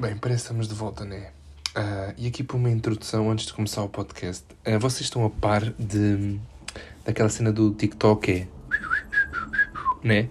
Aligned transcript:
Bem, 0.00 0.16
parece 0.16 0.38
que 0.38 0.44
estamos 0.44 0.66
de 0.66 0.74
volta, 0.74 1.04
né? 1.04 1.30
Uh, 1.76 2.14
e 2.16 2.26
aqui 2.26 2.42
para 2.42 2.56
uma 2.56 2.70
introdução 2.70 3.30
antes 3.30 3.44
de 3.44 3.52
começar 3.52 3.82
o 3.82 3.88
podcast. 3.90 4.46
Uh, 4.66 4.78
vocês 4.78 5.02
estão 5.02 5.26
a 5.26 5.28
par 5.28 5.62
de 5.78 6.40
daquela 7.04 7.28
cena 7.28 7.52
do 7.52 7.70
TikTok, 7.74 8.32
é? 8.32 8.48
Né? 10.02 10.30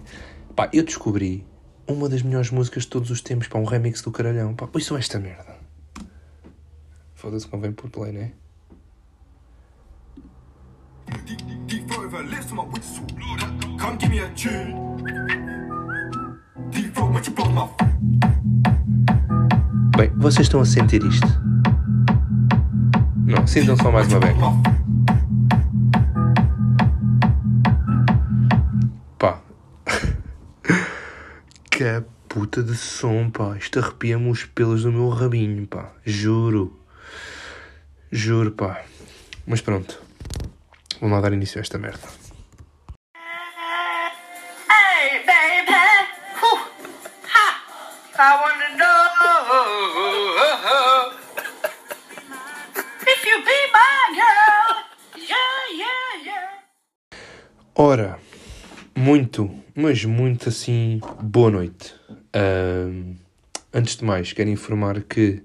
Pá, 0.56 0.68
eu 0.72 0.82
descobri 0.82 1.46
uma 1.86 2.08
das 2.08 2.20
melhores 2.20 2.50
músicas 2.50 2.82
de 2.82 2.88
todos 2.88 3.12
os 3.12 3.20
tempos, 3.20 3.46
para 3.46 3.60
um 3.60 3.64
remix 3.64 4.02
do 4.02 4.10
caralhão. 4.10 4.56
Pá, 4.56 4.68
são 4.80 4.96
esta 4.96 5.20
merda. 5.20 5.56
Foda-se, 7.14 7.46
convém 7.46 7.70
por 7.70 7.88
play, 7.90 8.10
né? 8.10 8.32
Come 13.78 13.96
give 14.00 14.08
me 14.08 14.18
a 14.18 14.28
tune. 14.30 14.90
Bem, 20.00 20.10
vocês 20.16 20.46
estão 20.46 20.62
a 20.62 20.64
sentir 20.64 21.04
isto? 21.04 21.26
Não, 23.26 23.46
sintam 23.46 23.76
só 23.76 23.92
mais 23.92 24.10
uma 24.10 24.18
vez. 24.18 24.34
Pá. 29.18 29.42
que 31.70 32.02
puta 32.30 32.62
de 32.62 32.74
som, 32.76 33.28
pá. 33.28 33.58
Isto 33.58 33.78
arrepia-me 33.78 34.30
os 34.30 34.46
pelos 34.46 34.84
do 34.84 34.90
meu 34.90 35.10
rabinho, 35.10 35.66
pá. 35.66 35.92
Juro. 36.02 36.80
Juro, 38.10 38.52
pá. 38.52 38.82
Mas 39.46 39.60
pronto. 39.60 40.00
Vamos 40.98 41.14
lá 41.14 41.20
dar 41.20 41.34
início 41.34 41.58
a 41.58 41.60
esta 41.60 41.76
merda. 41.76 42.19
Ora, 57.82 58.18
muito, 58.94 59.50
mas 59.74 60.04
muito 60.04 60.50
assim, 60.50 61.00
boa 61.22 61.50
noite. 61.50 61.94
Antes 63.72 63.96
de 63.96 64.04
mais, 64.04 64.34
quero 64.34 64.50
informar 64.50 65.00
que 65.00 65.42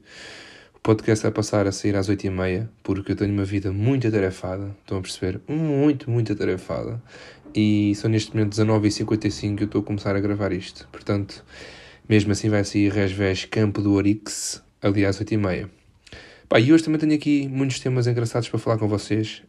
o 0.74 0.80
podcast 0.82 1.24
vai 1.24 1.32
passar 1.32 1.66
a 1.66 1.72
sair 1.72 1.96
às 1.96 2.10
8h30, 2.10 2.68
porque 2.84 3.14
eu 3.14 3.16
tenho 3.16 3.32
uma 3.32 3.46
vida 3.46 3.72
muito 3.72 4.06
atarefada, 4.06 4.76
estão 4.82 4.98
a 4.98 5.02
perceber? 5.02 5.40
Muito, 5.48 6.12
muito 6.12 6.34
atarefada. 6.34 7.02
E 7.56 7.96
são 7.96 8.12
neste 8.12 8.36
momento 8.36 8.54
19h55 8.54 9.56
que 9.56 9.64
eu 9.64 9.68
estou 9.68 9.80
a 9.80 9.86
começar 9.86 10.14
a 10.14 10.20
gravar 10.20 10.52
isto. 10.52 10.90
Portanto, 10.92 11.42
mesmo 12.10 12.34
assim 12.34 12.50
vai 12.50 12.66
sair 12.66 12.92
Resves 12.92 13.46
Campo 13.46 13.82
do 13.82 13.94
Orix, 13.94 14.62
aliás, 14.82 15.18
8 15.18 15.34
e 15.34 15.38
meia. 15.38 15.70
Pá, 16.50 16.60
e 16.60 16.74
hoje 16.74 16.84
também 16.84 17.00
tenho 17.00 17.16
aqui 17.16 17.48
muitos 17.48 17.80
temas 17.80 18.08
engraçados 18.08 18.50
para 18.50 18.60
falar 18.60 18.78
com 18.78 18.90
vocês. 18.90 19.42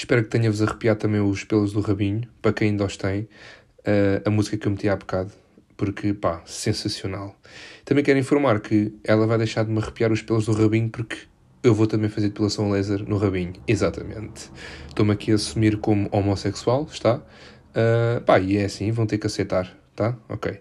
Espero 0.00 0.22
que 0.22 0.28
tenha-vos 0.28 0.62
arrepiado 0.62 1.00
também 1.00 1.20
os 1.20 1.44
pelos 1.44 1.72
do 1.72 1.80
rabinho, 1.80 2.22
para 2.40 2.52
quem 2.52 2.70
ainda 2.70 2.84
os 2.84 2.96
tem. 2.96 3.22
Uh, 3.80 4.22
a 4.24 4.30
música 4.30 4.56
que 4.56 4.66
eu 4.66 4.70
meti 4.72 4.88
há 4.88 4.96
bocado, 4.96 5.32
porque, 5.76 6.12
pá, 6.14 6.42
sensacional. 6.44 7.36
Também 7.84 8.04
quero 8.04 8.18
informar 8.18 8.60
que 8.60 8.92
ela 9.04 9.26
vai 9.26 9.38
deixar 9.38 9.64
de 9.64 9.70
me 9.70 9.78
arrepiar 9.78 10.12
os 10.12 10.22
pelos 10.22 10.46
do 10.46 10.52
rabinho, 10.52 10.88
porque 10.90 11.16
eu 11.62 11.74
vou 11.74 11.86
também 11.86 12.08
fazer 12.08 12.28
depilação 12.28 12.70
laser 12.70 13.08
no 13.08 13.16
rabinho. 13.16 13.54
Exatamente. 13.66 14.50
Estou-me 14.88 15.12
aqui 15.12 15.32
a 15.32 15.34
assumir 15.34 15.78
como 15.78 16.08
homossexual, 16.12 16.86
está? 16.90 17.16
Uh, 17.16 18.20
pá, 18.24 18.38
e 18.38 18.56
é 18.56 18.64
assim, 18.64 18.90
vão 18.90 19.06
ter 19.06 19.18
que 19.18 19.26
aceitar 19.26 19.78
tá? 19.98 20.16
Ok. 20.28 20.60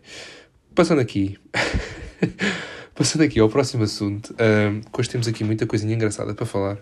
Passando 0.74 1.00
aqui. 1.00 1.38
Passando 2.96 3.22
aqui 3.22 3.40
ao 3.40 3.48
próximo 3.48 3.84
assunto. 3.84 4.34
Uh, 4.34 4.82
hoje 4.98 5.10
temos 5.10 5.28
aqui 5.28 5.44
muita 5.44 5.68
coisinha 5.68 5.94
engraçada 5.94 6.34
para 6.34 6.46
falar. 6.46 6.80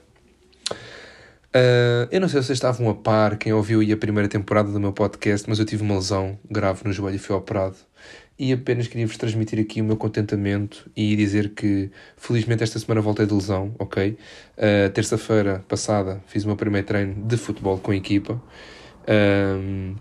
Uh, 1.55 2.07
eu 2.11 2.19
não 2.19 2.27
sei 2.27 2.41
se 2.41 2.47
vocês 2.47 2.57
estavam 2.57 2.89
a 2.89 2.93
par, 2.93 3.37
quem 3.37 3.53
ouviu 3.53 3.79
aí 3.79 3.91
a 3.93 3.97
primeira 3.97 4.27
temporada 4.27 4.69
do 4.71 4.79
meu 4.79 4.91
podcast, 4.91 5.47
mas 5.47 5.57
eu 5.57 5.65
tive 5.65 5.83
uma 5.83 5.95
lesão 5.95 6.37
grave 6.51 6.81
no 6.83 6.91
joelho 6.91 7.15
e 7.15 7.19
fui 7.19 7.33
operado. 7.33 7.77
E 8.37 8.51
apenas 8.51 8.87
queria-vos 8.87 9.15
transmitir 9.15 9.57
aqui 9.59 9.79
o 9.79 9.85
meu 9.85 9.95
contentamento 9.95 10.91
e 10.93 11.15
dizer 11.15 11.51
que, 11.51 11.89
felizmente, 12.17 12.61
esta 12.61 12.77
semana 12.77 12.99
voltei 12.99 13.25
de 13.25 13.33
lesão, 13.33 13.73
ok? 13.79 14.17
Uh, 14.57 14.89
Terça-feira 14.89 15.63
passada 15.69 16.21
fiz 16.27 16.43
o 16.43 16.47
meu 16.47 16.57
primeiro 16.57 16.85
treino 16.85 17.25
de 17.25 17.37
futebol 17.37 17.77
com 17.79 17.91
a 17.91 17.95
equipa. 17.95 18.33
Uh, 19.07 19.95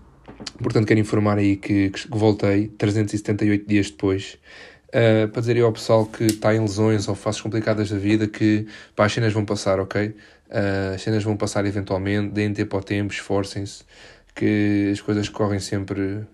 Portanto, 0.61 0.85
quero 0.87 0.99
informar 0.99 1.37
aí 1.37 1.55
que, 1.55 1.89
que 1.89 2.07
voltei 2.09 2.67
378 2.67 3.67
dias 3.67 3.89
depois. 3.89 4.37
Uh, 4.89 5.27
para 5.27 5.41
dizer 5.41 5.55
aí 5.57 5.61
ao 5.61 5.73
pessoal 5.73 6.05
que 6.05 6.23
está 6.23 6.55
em 6.55 6.59
lesões 6.59 7.07
ou 7.07 7.15
fases 7.15 7.41
complicadas 7.41 7.89
da 7.89 7.97
vida 7.97 8.27
que 8.27 8.65
pá, 8.95 9.05
as 9.05 9.13
cenas 9.13 9.33
vão 9.33 9.43
passar, 9.43 9.79
ok? 9.79 10.15
Uh, 10.49 10.95
as 10.95 11.01
cenas 11.01 11.23
vão 11.23 11.35
passar 11.35 11.65
eventualmente, 11.65 12.33
deem 12.33 12.53
tempo 12.53 12.75
ao 12.75 12.83
tempo, 12.83 13.13
esforcem-se, 13.13 13.83
que 14.33 14.89
as 14.91 15.01
coisas 15.01 15.29
correm 15.29 15.59
sempre 15.59 16.25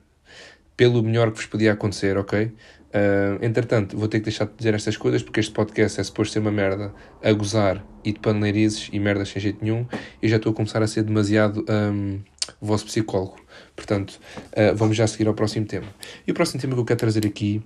pelo 0.76 1.04
melhor 1.04 1.32
que 1.32 1.38
vos 1.38 1.46
podia 1.46 1.74
acontecer, 1.74 2.18
ok? 2.18 2.46
Uh, 2.46 3.38
entretanto, 3.42 3.96
vou 3.98 4.08
ter 4.08 4.20
que 4.20 4.26
deixar 4.26 4.46
de 4.46 4.54
dizer 4.58 4.74
estas 4.74 4.98
coisas 4.98 5.24
porque 5.24 5.40
este 5.40 5.54
podcast 5.54 6.00
é 6.00 6.04
suposto 6.04 6.34
ser 6.34 6.40
uma 6.40 6.52
merda 6.52 6.94
a 7.24 7.32
gozar 7.32 7.86
e 8.04 8.12
de 8.12 8.20
paneleirizes 8.20 8.90
e 8.92 9.00
merdas 9.00 9.30
sem 9.30 9.42
jeito 9.42 9.64
nenhum 9.64 9.86
e 10.22 10.28
já 10.28 10.36
estou 10.36 10.52
a 10.52 10.56
começar 10.56 10.84
a 10.84 10.88
ser 10.88 11.04
demasiado 11.04 11.64
um, 11.70 12.20
vosso 12.60 12.86
psicólogo. 12.86 13.38
Portanto, 13.76 14.20
uh, 14.48 14.76
vamos 14.76 14.98
já 14.98 15.08
seguir 15.08 15.28
ao 15.28 15.34
próximo 15.34 15.66
tema. 15.66 15.88
E 16.28 16.32
o 16.32 16.34
próximo 16.34 16.60
tema 16.60 16.74
que 16.74 16.82
eu 16.82 16.86
quero 16.86 17.00
trazer 17.00 17.26
aqui 17.26 17.64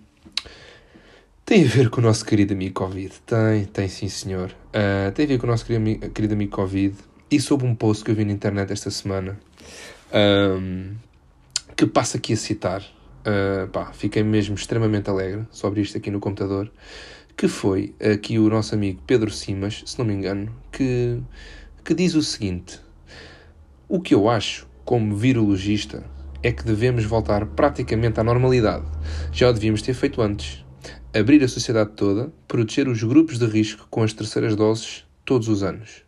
tem 1.46 1.64
a 1.64 1.68
ver 1.68 1.90
com 1.92 2.02
o 2.02 2.04
nosso 2.04 2.26
querido 2.26 2.54
amigo 2.54 2.74
Covid. 2.74 3.14
Tem, 3.24 3.66
tem 3.66 3.88
sim 3.88 4.10
senhor. 4.10 4.52
Uh, 4.70 5.12
tem 5.14 5.26
a 5.26 5.28
ver 5.28 5.38
com 5.38 5.46
o 5.46 5.50
nosso 5.50 5.64
querido, 5.64 6.10
querido 6.10 6.34
amigo 6.34 6.52
Covid 6.52 6.96
e 7.30 7.40
sobre 7.40 7.68
um 7.68 7.76
post 7.76 8.04
que 8.04 8.10
eu 8.10 8.16
vi 8.16 8.26
na 8.26 8.32
internet 8.32 8.74
esta 8.74 8.90
semana 8.90 9.40
um, 10.60 10.96
que 11.76 11.86
passo 11.86 12.18
aqui 12.18 12.34
a 12.34 12.38
citar 12.38 12.82
uh, 12.82 13.68
pá, 13.68 13.92
fiquei 13.94 14.24
mesmo 14.24 14.56
extremamente 14.56 15.08
alegre 15.08 15.46
sobre 15.52 15.82
isto 15.82 15.98
aqui 15.98 16.10
no 16.10 16.20
computador, 16.20 16.72
que 17.38 17.48
foi 17.48 17.94
aqui 18.00 18.40
o 18.40 18.50
nosso 18.50 18.74
amigo 18.74 19.02
Pedro 19.06 19.30
Simas, 19.30 19.84
se 19.86 20.00
não 20.00 20.06
me 20.06 20.14
engano, 20.14 20.52
que, 20.72 21.20
que 21.84 21.94
diz 21.94 22.16
o 22.16 22.24
seguinte: 22.24 22.80
O 23.88 24.00
que 24.00 24.16
eu 24.16 24.28
acho, 24.30 24.68
como 24.84 25.16
virologista, 25.16 26.04
é 26.42 26.52
que 26.52 26.64
devemos 26.64 27.06
voltar 27.06 27.46
praticamente 27.46 28.20
à 28.20 28.24
normalidade. 28.24 28.86
Já 29.32 29.50
o 29.50 29.54
devíamos 29.54 29.82
ter 29.82 29.94
feito 29.94 30.22
antes. 30.22 30.65
Abrir 31.18 31.42
a 31.46 31.48
sociedade 31.48 31.92
toda, 31.96 32.30
proteger 32.46 32.90
os 32.90 33.02
grupos 33.02 33.40
de 33.40 33.46
risco 33.46 33.88
com 33.90 34.03
as 34.03 34.12
terceiras 34.12 34.53
doses 34.53 35.06
todos 35.24 35.48
os 35.48 35.64
anos. 35.64 36.03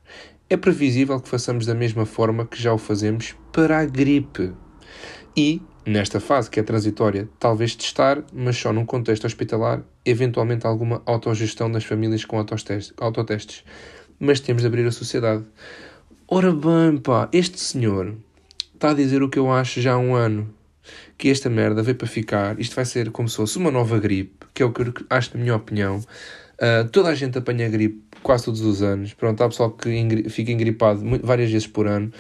É 0.50 0.58
previsível 0.58 1.18
que 1.22 1.30
façamos 1.30 1.66
da 1.66 1.74
mesma 1.74 2.06
forma 2.06 2.46
que 2.46 2.62
já 2.62 2.74
o 2.74 2.78
fazemos 2.78 3.34
para 3.54 3.80
a 3.80 3.86
gripe. 3.86 4.52
E 5.34 5.62
nesta 5.86 6.20
fase 6.20 6.50
que 6.50 6.60
é 6.60 6.64
transitória, 6.64 7.30
talvez 7.40 7.74
testar, 7.74 8.22
mas 8.34 8.58
só 8.58 8.74
num 8.74 8.86
contexto 8.86 9.24
hospitalar, 9.24 9.82
eventualmente 10.04 10.68
alguma 10.68 11.02
autogestão 11.06 11.72
das 11.72 11.86
famílias 11.86 12.26
com 12.26 12.38
autotestes. 12.98 13.64
Mas 14.20 14.42
temos 14.42 14.62
de 14.62 14.68
abrir 14.68 14.86
a 14.86 14.92
sociedade. 14.92 15.46
Ora 16.28 16.52
bem, 16.52 16.98
pá, 16.98 17.30
este 17.32 17.62
senhor 17.62 18.14
está 18.74 18.90
a 18.90 18.94
dizer 18.94 19.24
o 19.24 19.30
que 19.30 19.40
eu 19.40 19.50
acho 19.50 19.80
já 19.80 19.94
há 19.94 19.98
um 19.98 20.16
ano. 20.16 20.54
Que 21.18 21.30
esta 21.30 21.50
merda 21.50 21.82
veio 21.82 21.96
para 21.96 22.08
ficar. 22.08 22.60
Isto 22.60 22.76
vai 22.76 22.84
ser 22.84 23.10
como 23.10 23.30
se 23.30 23.38
fosse 23.38 23.58
uma 23.58 23.72
nova 23.72 24.00
gripe, 24.00 24.37
que 24.58 24.64
é 24.64 24.66
o 24.66 24.72
que 24.72 24.82
eu 24.82 24.94
acho, 25.12 25.38
na 25.38 25.44
minha 25.44 25.56
opinião. 25.56 25.98
Uh, 26.00 26.90
toda 26.92 27.10
a 27.10 27.16
gente 27.16 27.38
apanha 27.38 27.70
gripe 27.70 28.02
quase 28.24 28.46
todos 28.46 28.62
os 28.62 28.82
anos. 28.82 29.14
Pronto, 29.14 29.44
há 29.44 29.48
pessoal 29.48 29.70
que 29.70 30.28
fica 30.30 30.52
engripado 30.52 31.04
várias 31.22 31.52
vezes 31.52 31.68
por 31.68 31.86
ano. 31.86 32.12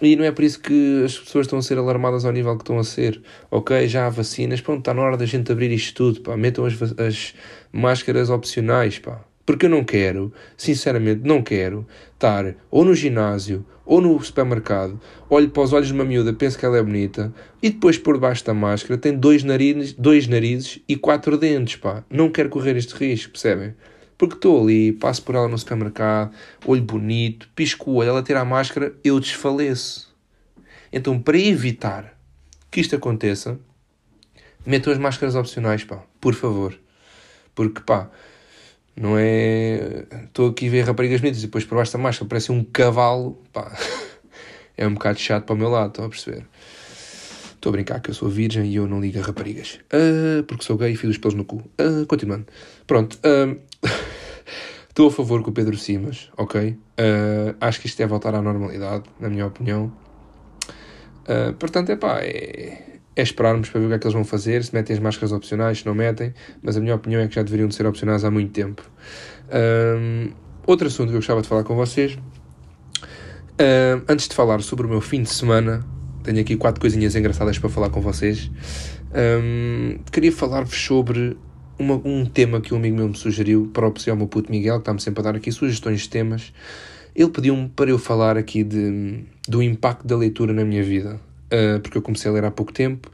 E 0.00 0.14
não 0.14 0.24
é 0.24 0.30
por 0.30 0.44
isso 0.44 0.60
que 0.60 1.02
as 1.04 1.18
pessoas 1.18 1.46
estão 1.46 1.58
a 1.58 1.62
ser 1.62 1.78
alarmadas 1.78 2.24
ao 2.24 2.32
nível 2.32 2.56
que 2.56 2.62
estão 2.62 2.78
a 2.78 2.84
ser. 2.84 3.20
Ok, 3.50 3.88
já 3.88 4.06
há 4.06 4.10
vacinas, 4.10 4.60
pronto, 4.60 4.80
está 4.80 4.94
na 4.94 5.02
hora 5.02 5.16
da 5.16 5.26
gente 5.26 5.50
abrir 5.50 5.72
isto 5.72 5.94
tudo, 5.94 6.20
pá. 6.20 6.36
Metam 6.36 6.64
as, 6.64 6.74
as 6.98 7.34
máscaras 7.72 8.30
opcionais, 8.30 9.00
pá. 9.00 9.24
Porque 9.46 9.66
eu 9.66 9.70
não 9.70 9.84
quero, 9.84 10.32
sinceramente, 10.56 11.22
não 11.24 11.42
quero 11.42 11.86
estar 12.14 12.54
ou 12.70 12.84
no 12.84 12.94
ginásio 12.94 13.64
ou 13.84 14.00
no 14.00 14.18
supermercado, 14.22 14.98
olho 15.28 15.50
para 15.50 15.62
os 15.62 15.72
olhos 15.72 15.88
de 15.88 15.92
uma 15.92 16.04
miúda, 16.04 16.32
penso 16.32 16.58
que 16.58 16.64
ela 16.64 16.78
é 16.78 16.82
bonita, 16.82 17.32
e 17.62 17.68
depois 17.68 17.98
por 17.98 18.14
debaixo 18.14 18.44
da 18.44 18.54
máscara 18.54 18.96
tem 18.96 19.14
dois 19.14 19.44
narizes, 19.44 19.92
dois 19.92 20.26
narizes 20.26 20.80
e 20.88 20.96
quatro 20.96 21.36
dentes, 21.36 21.76
pá. 21.76 22.02
Não 22.08 22.30
quero 22.30 22.48
correr 22.48 22.76
este 22.76 22.94
risco, 22.94 23.32
percebem? 23.32 23.74
Porque 24.16 24.36
estou 24.36 24.62
ali, 24.62 24.92
passo 24.92 25.22
por 25.22 25.34
ela 25.34 25.48
no 25.48 25.58
supermercado, 25.58 26.34
olho 26.64 26.82
bonito, 26.82 27.48
pisco 27.54 27.90
o 27.90 27.94
olho, 27.96 28.08
ela 28.08 28.22
tira 28.22 28.40
a 28.40 28.44
máscara, 28.44 28.94
eu 29.04 29.20
desfaleço. 29.20 30.14
Então, 30.90 31.20
para 31.20 31.36
evitar 31.36 32.16
que 32.70 32.80
isto 32.80 32.96
aconteça, 32.96 33.58
metam 34.64 34.92
as 34.92 34.98
máscaras 34.98 35.34
opcionais, 35.34 35.84
pá, 35.84 36.02
por 36.20 36.34
favor. 36.34 36.78
Porque, 37.54 37.80
pá, 37.80 38.10
não 38.96 39.18
é. 39.18 40.06
Estou 40.24 40.50
aqui 40.50 40.68
a 40.68 40.70
ver 40.70 40.82
raparigas 40.82 41.20
bonitas 41.20 41.42
e 41.42 41.46
depois 41.46 41.64
por 41.64 41.76
baixo 41.76 41.92
da 41.92 41.98
máscara 41.98 42.28
parece 42.28 42.52
um 42.52 42.64
cavalo, 42.64 43.42
pá. 43.52 43.72
É 44.76 44.88
um 44.88 44.94
bocado 44.94 45.20
chato 45.20 45.44
para 45.44 45.54
o 45.54 45.56
meu 45.56 45.68
lado, 45.68 45.90
estão 45.90 46.04
a 46.04 46.08
perceber? 46.08 46.44
Estou 47.64 47.70
a 47.70 47.72
brincar 47.74 48.00
que 48.00 48.10
eu 48.10 48.14
sou 48.14 48.28
virgem 48.28 48.66
e 48.66 48.74
eu 48.74 48.88
não 48.88 49.00
ligo 49.00 49.20
a 49.20 49.22
raparigas. 49.22 49.78
Uh, 49.84 50.42
porque 50.42 50.64
sou 50.64 50.76
gay 50.76 50.92
e 50.92 50.96
fiz 50.96 51.10
os 51.10 51.18
pelos 51.18 51.34
no 51.34 51.44
cu. 51.44 51.62
Uh, 51.80 52.04
continuando. 52.08 52.44
Pronto. 52.86 53.16
Uh, 53.24 53.56
estou 54.90 55.06
a 55.06 55.10
favor 55.12 55.42
com 55.44 55.50
o 55.50 55.52
Pedro 55.52 55.76
Simas, 55.76 56.28
ok? 56.36 56.76
acho 57.60 57.80
que 57.80 57.86
isto 57.86 58.00
é 58.02 58.06
voltar 58.06 58.34
à 58.34 58.42
normalidade, 58.42 59.04
na 59.18 59.28
minha 59.28 59.46
opinião. 59.46 59.92
portanto, 61.58 61.90
é 61.90 61.96
pá, 61.96 62.20
é 63.16 63.22
esperarmos 63.22 63.68
para 63.68 63.80
ver 63.80 63.86
o 63.86 63.88
que 63.90 63.94
é 63.94 63.98
que 63.98 64.06
eles 64.06 64.14
vão 64.14 64.24
fazer, 64.24 64.64
se 64.64 64.74
metem 64.74 64.94
as 64.94 65.00
máscaras 65.00 65.32
opcionais, 65.32 65.78
se 65.78 65.86
não 65.86 65.94
metem, 65.94 66.34
mas 66.62 66.76
a 66.76 66.80
minha 66.80 66.94
opinião 66.94 67.20
é 67.20 67.28
que 67.28 67.34
já 67.34 67.42
deveriam 67.42 67.68
de 67.68 67.74
ser 67.74 67.86
opcionais 67.86 68.24
há 68.24 68.30
muito 68.30 68.52
tempo. 68.52 68.82
outro 70.66 70.86
assunto 70.86 71.08
que 71.08 71.14
eu 71.14 71.18
gostava 71.18 71.42
de 71.42 71.48
falar 71.48 71.64
com 71.64 71.76
vocês 71.76 72.18
Uh, 73.54 74.02
antes 74.08 74.26
de 74.26 74.34
falar 74.34 74.60
sobre 74.62 74.84
o 74.84 74.90
meu 74.90 75.00
fim 75.00 75.22
de 75.22 75.30
semana, 75.30 75.86
tenho 76.24 76.40
aqui 76.40 76.56
quatro 76.56 76.80
coisinhas 76.80 77.14
engraçadas 77.14 77.56
para 77.56 77.70
falar 77.70 77.88
com 77.88 78.00
vocês. 78.00 78.50
Um, 79.14 79.96
queria 80.10 80.32
falar-vos 80.32 80.76
sobre 80.76 81.36
uma, 81.78 81.94
um 82.04 82.26
tema 82.26 82.60
que 82.60 82.74
um 82.74 82.78
amigo 82.78 82.96
meu 82.96 83.08
me 83.08 83.16
sugeriu, 83.16 83.70
próprio 83.72 84.12
ao 84.12 84.16
meu 84.16 84.26
puto 84.26 84.50
Miguel, 84.50 84.74
que 84.76 84.80
está-me 84.80 85.00
sempre 85.00 85.20
a 85.20 85.24
dar 85.24 85.36
aqui 85.36 85.52
sugestões 85.52 86.00
de 86.00 86.08
temas. 86.08 86.52
Ele 87.14 87.30
pediu-me 87.30 87.68
para 87.68 87.90
eu 87.90 87.98
falar 87.98 88.36
aqui 88.36 88.64
de, 88.64 89.24
do 89.48 89.62
impacto 89.62 90.04
da 90.04 90.16
leitura 90.16 90.52
na 90.52 90.64
minha 90.64 90.82
vida, 90.82 91.20
uh, 91.52 91.80
porque 91.80 91.98
eu 91.98 92.02
comecei 92.02 92.30
a 92.30 92.34
ler 92.34 92.44
há 92.44 92.50
pouco 92.50 92.72
tempo, 92.72 93.10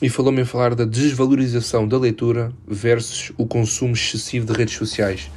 e 0.00 0.08
falou-me 0.08 0.40
a 0.42 0.46
falar 0.46 0.74
da 0.74 0.84
desvalorização 0.84 1.86
da 1.86 1.96
leitura 1.96 2.52
versus 2.66 3.32
o 3.38 3.46
consumo 3.46 3.92
excessivo 3.92 4.44
de 4.46 4.52
redes 4.52 4.74
sociais. 4.74 5.30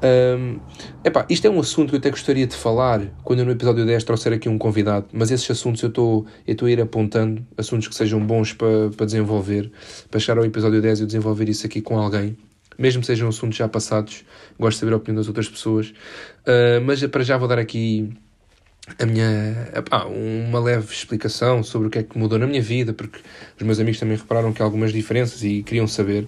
Um, 0.00 0.60
epá, 1.04 1.26
isto 1.28 1.46
é 1.46 1.50
um 1.50 1.58
assunto 1.58 1.90
que 1.90 1.96
eu 1.96 1.98
até 1.98 2.10
gostaria 2.10 2.46
de 2.46 2.54
falar 2.54 3.02
quando 3.24 3.40
eu 3.40 3.44
no 3.44 3.50
episódio 3.50 3.84
10 3.84 4.04
trouxer 4.04 4.32
aqui 4.32 4.48
um 4.48 4.56
convidado, 4.56 5.06
mas 5.12 5.30
esses 5.30 5.50
assuntos 5.50 5.82
eu 5.82 5.88
estou 5.88 6.66
a 6.66 6.70
ir 6.70 6.80
apontando, 6.80 7.44
assuntos 7.56 7.88
que 7.88 7.94
sejam 7.94 8.24
bons 8.24 8.52
para, 8.52 8.90
para 8.96 9.06
desenvolver, 9.06 9.70
para 10.10 10.20
chegar 10.20 10.38
ao 10.38 10.44
episódio 10.44 10.80
10 10.80 11.00
e 11.00 11.06
desenvolver 11.06 11.48
isso 11.48 11.66
aqui 11.66 11.80
com 11.80 11.98
alguém, 11.98 12.36
mesmo 12.78 13.00
que 13.00 13.06
sejam 13.06 13.28
assuntos 13.28 13.58
já 13.58 13.68
passados, 13.68 14.24
gosto 14.58 14.76
de 14.76 14.80
saber 14.80 14.92
a 14.92 14.96
opinião 14.96 15.16
das 15.16 15.26
outras 15.26 15.48
pessoas, 15.48 15.88
uh, 15.88 16.80
mas 16.84 17.04
para 17.06 17.24
já 17.24 17.36
vou 17.36 17.48
dar 17.48 17.58
aqui 17.58 18.08
a 18.98 19.06
minha 19.06 19.72
uma 20.48 20.60
leve 20.60 20.92
explicação 20.92 21.62
sobre 21.62 21.88
o 21.88 21.90
que 21.90 21.98
é 21.98 22.02
que 22.02 22.18
mudou 22.18 22.38
na 22.38 22.46
minha 22.46 22.62
vida, 22.62 22.92
porque 22.92 23.20
os 23.56 23.62
meus 23.62 23.78
amigos 23.78 24.00
também 24.00 24.16
repararam 24.16 24.52
que 24.52 24.62
há 24.62 24.64
algumas 24.64 24.92
diferenças 24.92 25.42
e 25.42 25.62
queriam 25.62 25.86
saber. 25.86 26.26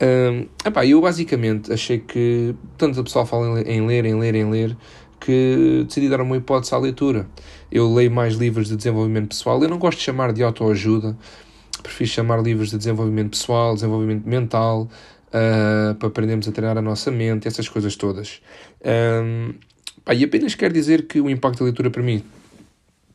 Um, 0.00 0.46
epá, 0.66 0.84
eu 0.84 1.00
basicamente 1.00 1.72
achei 1.72 1.98
que 1.98 2.54
tanto 2.76 3.00
o 3.00 3.04
pessoal 3.04 3.24
fala 3.24 3.60
em 3.62 3.86
ler, 3.86 4.04
em 4.04 4.14
ler, 4.14 4.34
em 4.34 4.50
ler, 4.50 4.76
que 5.20 5.84
decidi 5.86 6.08
dar 6.08 6.20
uma 6.20 6.36
hipótese 6.36 6.74
à 6.74 6.78
leitura. 6.78 7.26
Eu 7.70 7.92
leio 7.92 8.10
mais 8.10 8.34
livros 8.34 8.68
de 8.68 8.76
desenvolvimento 8.76 9.28
pessoal. 9.28 9.62
Eu 9.62 9.68
não 9.68 9.78
gosto 9.78 9.98
de 9.98 10.04
chamar 10.04 10.32
de 10.32 10.42
autoajuda, 10.42 11.16
prefiro 11.82 12.10
chamar 12.10 12.42
livros 12.42 12.70
de 12.70 12.78
desenvolvimento 12.78 13.30
pessoal, 13.30 13.74
desenvolvimento 13.74 14.26
mental, 14.26 14.88
uh, 15.28 15.94
para 15.94 16.08
aprendermos 16.08 16.48
a 16.48 16.52
treinar 16.52 16.76
a 16.76 16.82
nossa 16.82 17.10
mente, 17.10 17.46
essas 17.46 17.68
coisas 17.68 17.96
todas. 17.96 18.42
Um, 18.84 19.54
pá, 20.04 20.14
e 20.14 20.24
apenas 20.24 20.54
quero 20.54 20.72
dizer 20.72 21.06
que 21.06 21.20
o 21.20 21.28
impacto 21.28 21.60
da 21.60 21.64
leitura 21.64 21.90
para 21.90 22.02
mim 22.02 22.22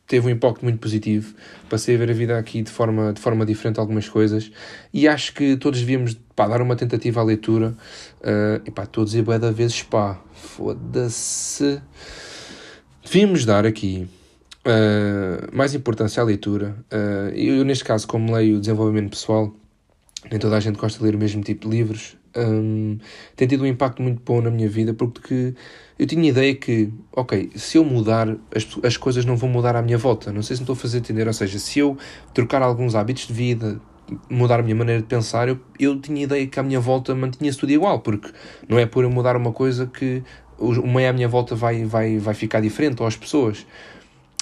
teve 0.08 0.28
um 0.28 0.30
impacto 0.30 0.64
muito 0.64 0.80
positivo. 0.80 1.36
Passei 1.70 1.96
a 1.96 1.98
ver 1.98 2.10
a 2.10 2.14
vida 2.14 2.38
aqui 2.38 2.62
de 2.62 2.72
forma, 2.72 3.12
de 3.12 3.20
forma 3.20 3.46
diferente 3.46 3.80
algumas 3.80 4.08
coisas 4.08 4.52
e 4.94 5.08
acho 5.08 5.34
que 5.34 5.58
todos 5.58 5.80
devíamos 5.82 6.18
pá, 6.36 6.48
dar 6.48 6.62
uma 6.62 6.76
tentativa 6.76 7.20
à 7.20 7.24
leitura. 7.24 7.76
Uh, 8.22 8.62
e 8.66 8.72
pá, 8.72 8.84
estou 8.84 9.02
a 9.04 9.06
dizer 9.06 9.22
bué 9.22 9.38
da 9.38 9.52
vezes 9.52 9.84
pá, 9.84 10.20
foda-se. 10.34 11.82
Devíamos 13.04 13.46
dar 13.46 13.66
aqui 13.66 14.08
uh, 14.66 15.56
mais 15.56 15.74
importância 15.74 16.22
à 16.22 16.26
leitura. 16.26 16.76
Uh, 16.92 17.30
eu, 17.36 17.64
neste 17.66 17.84
caso, 17.84 18.08
como 18.08 18.34
leio 18.34 18.60
desenvolvimento 18.60 19.12
pessoal, 19.12 19.54
nem 20.30 20.40
toda 20.40 20.58
a 20.58 20.60
gente 20.60 20.78
gosta 20.78 21.00
de 21.00 21.06
ler 21.06 21.16
o 21.16 21.18
mesmo 21.18 21.42
tipo 21.42 21.70
de 21.70 21.78
livros. 21.78 22.17
Um, 22.38 23.00
tem 23.36 23.48
tido 23.48 23.64
um 23.64 23.66
impacto 23.66 24.02
muito 24.02 24.22
bom 24.24 24.42
na 24.42 24.52
minha 24.52 24.70
vida 24.70 24.94
porque 24.94 25.56
eu 25.98 26.06
tinha 26.06 26.30
ideia 26.30 26.54
que, 26.54 26.94
ok, 27.12 27.50
se 27.56 27.78
eu 27.78 27.84
mudar, 27.84 28.30
as, 28.56 28.68
as 28.84 28.96
coisas 28.98 29.26
não 29.26 29.36
vão 29.36 29.50
mudar 29.50 29.76
à 29.76 29.82
minha 29.82 29.98
volta. 29.98 30.32
Não 30.32 30.44
sei 30.44 30.56
se 30.56 30.62
me 30.62 30.64
estou 30.64 30.74
a 30.74 30.78
fazer 30.78 31.00
entender. 31.00 31.26
Ou 31.28 31.34
seja, 31.34 31.58
se 31.58 31.80
eu 31.80 31.98
trocar 32.34 32.62
alguns 32.62 32.94
hábitos 32.94 33.28
de 33.28 33.34
vida, 33.34 33.82
mudar 34.30 34.60
a 34.60 34.64
minha 34.64 34.76
maneira 34.76 35.02
de 35.02 35.08
pensar, 35.08 35.48
eu, 35.48 35.60
eu 35.80 36.00
tinha 36.00 36.24
ideia 36.24 36.46
que 36.48 36.60
à 36.60 36.64
minha 36.64 36.80
volta 36.80 37.14
mantinha-se 37.16 37.58
tudo 37.58 37.72
igual, 37.72 38.00
porque 38.00 38.32
não 38.68 38.78
é 38.80 38.86
por 38.86 39.04
eu 39.04 39.10
mudar 39.10 39.36
uma 39.36 39.52
coisa 39.52 39.88
que 39.88 40.24
o 40.58 40.88
meio 40.88 41.10
à 41.10 41.14
minha 41.14 41.28
volta 41.28 41.56
vai, 41.56 41.86
vai, 41.86 42.18
vai 42.18 42.34
ficar 42.34 42.62
diferente, 42.62 43.02
ou 43.02 43.08
as 43.08 43.16
pessoas. 43.16 43.66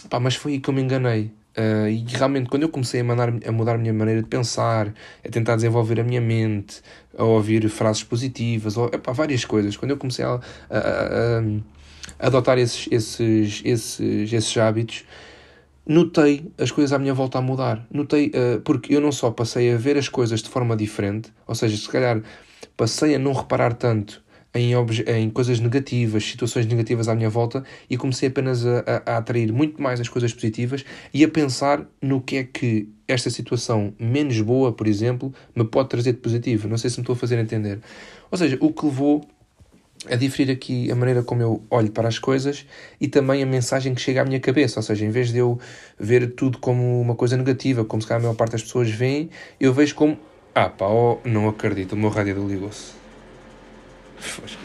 Pá, 0.09 0.19
mas 0.19 0.36
foi 0.36 0.53
aí 0.53 0.59
que 0.59 0.69
eu 0.69 0.74
me 0.74 0.81
enganei. 0.81 1.31
Uh, 1.57 1.88
e 1.88 2.06
realmente, 2.10 2.50
quando 2.50 2.63
eu 2.63 2.69
comecei 2.69 3.00
a, 3.00 3.04
mandar, 3.04 3.30
a 3.30 3.52
mudar 3.52 3.75
a 3.75 3.78
minha 3.78 3.94
maneira 3.94 4.22
de 4.22 4.28
pensar, 4.28 4.94
a 5.25 5.30
tentar 5.30 5.56
desenvolver 5.56 6.00
a 6.02 6.04
minha 6.04 6.19
mente, 6.19 6.81
a 7.18 7.24
ouvir 7.24 7.69
frases 7.69 8.04
positivas, 8.04 8.75
ou 8.75 8.88
epá, 8.88 9.13
várias 9.13 9.46
coisas, 9.46 9.78
quando 9.78 9.92
eu 9.92 9.98
comecei 9.98 10.25
a, 10.25 10.34
a, 10.34 10.78
a, 10.78 11.40
a 12.19 12.28
adotar 12.28 12.57
esses, 12.57 12.88
esses, 12.92 13.62
esses, 13.63 14.34
esses 14.34 14.57
hábitos, 14.57 15.06
notei 15.86 16.52
as 16.57 16.72
coisas 16.72 16.92
à 16.92 17.00
minha 17.00 17.13
volta 17.13 17.38
a 17.38 17.42
mudar. 17.42 17.88
Notei, 17.90 18.28
uh, 18.28 18.60
porque 18.62 18.94
eu 18.94 19.00
não 19.00 19.12
só 19.12 19.31
passei 19.31 19.74
a 19.74 19.78
ver 19.78 19.98
as 19.98 20.10
coisas 20.10 20.42
de 20.42 20.50
forma 20.50 20.75
diferente, 20.75 21.31
ou 21.48 21.56
seja, 21.56 21.78
se 21.78 21.88
calhar 21.88 22.22
passei 22.75 23.16
a 23.16 23.19
não 23.19 23.31
reparar 23.31 23.74
tanto 23.75 24.25
em, 24.56 24.72
em 25.07 25.30
coisas 25.30 25.60
negativas, 25.60 26.24
situações 26.24 26.66
negativas 26.66 27.10
à 27.10 27.13
minha 27.13 27.30
volta 27.30 27.63
e 27.90 27.98
comecei 27.98 28.30
apenas 28.30 28.66
a, 28.66 28.80
a, 28.80 29.13
a, 29.13 29.18
atrair 29.18 29.52
muito 29.52 29.81
mais 29.81 30.00
as 30.00 30.07
coisas 30.07 30.34
positivas 30.34 30.86
e 31.13 31.24
a 31.24 31.28
pensar 31.28 31.86
no 32.02 32.22
que 32.22 32.38
é 32.38 32.44
que 32.44 32.90
esta 33.07 33.30
situação 33.30 33.94
menos 34.00 34.40
boa, 34.42 34.72
por 34.72 34.88
exemplo, 34.88 35.34
me 35.54 35.66
pode 35.66 35.90
trazer 35.90 36.13
de 36.13 36.19
positivo. 36.19 36.68
Não 36.68 36.78
sei 36.78 36.90
se 36.90 36.98
me 36.98 37.02
estou 37.02 37.13
a 37.13 37.18
fazer 37.18 37.38
entender. 37.38 37.80
Ou 38.31 38.38
seja, 38.38 38.57
o 38.62 38.72
que 38.72 38.86
levou 38.86 39.28
a 40.10 40.16
diferir 40.16 40.52
aqui 40.52 40.92
a 40.92 40.96
maneira 40.96 41.22
como 41.22 41.42
eu 41.42 41.63
olho 41.69 41.92
para 41.92 42.07
as 42.07 42.19
coisas 42.19 42.66
e 43.00 43.07
também 43.07 43.42
a 43.42 43.46
mensagem 43.46 43.94
que 43.94 44.02
chega 44.02 44.22
à 44.22 44.25
minha 44.25 44.40
cabeça. 44.40 44.80
Ou 44.80 44.84
seja, 44.84 45.06
em 45.06 45.10
vez 45.10 45.31
de 45.31 45.40
eu 45.40 45.60
ver 46.00 46.34
tudo 46.34 46.57
como 46.60 47.02
uma 47.02 47.16
coisa 47.16 47.36
negativa, 47.36 47.84
como 47.84 48.02
se 48.02 48.07
calhar 48.07 48.22
a 48.22 48.24
maior 48.24 48.36
parte 48.36 48.54
das 48.54 48.63
pessoas 48.63 48.90
veem, 48.90 49.30
eu 49.60 49.74
vejo 49.74 49.96
como. 49.96 50.18
Ah, 50.54 50.69
pá, 50.69 50.88
oh, 50.88 51.19
não 51.25 51.50
acredito, 51.50 51.94
o 51.94 51.98
meu 51.98 52.10
radiador 52.10 52.48
ligou-se. 52.48 53.05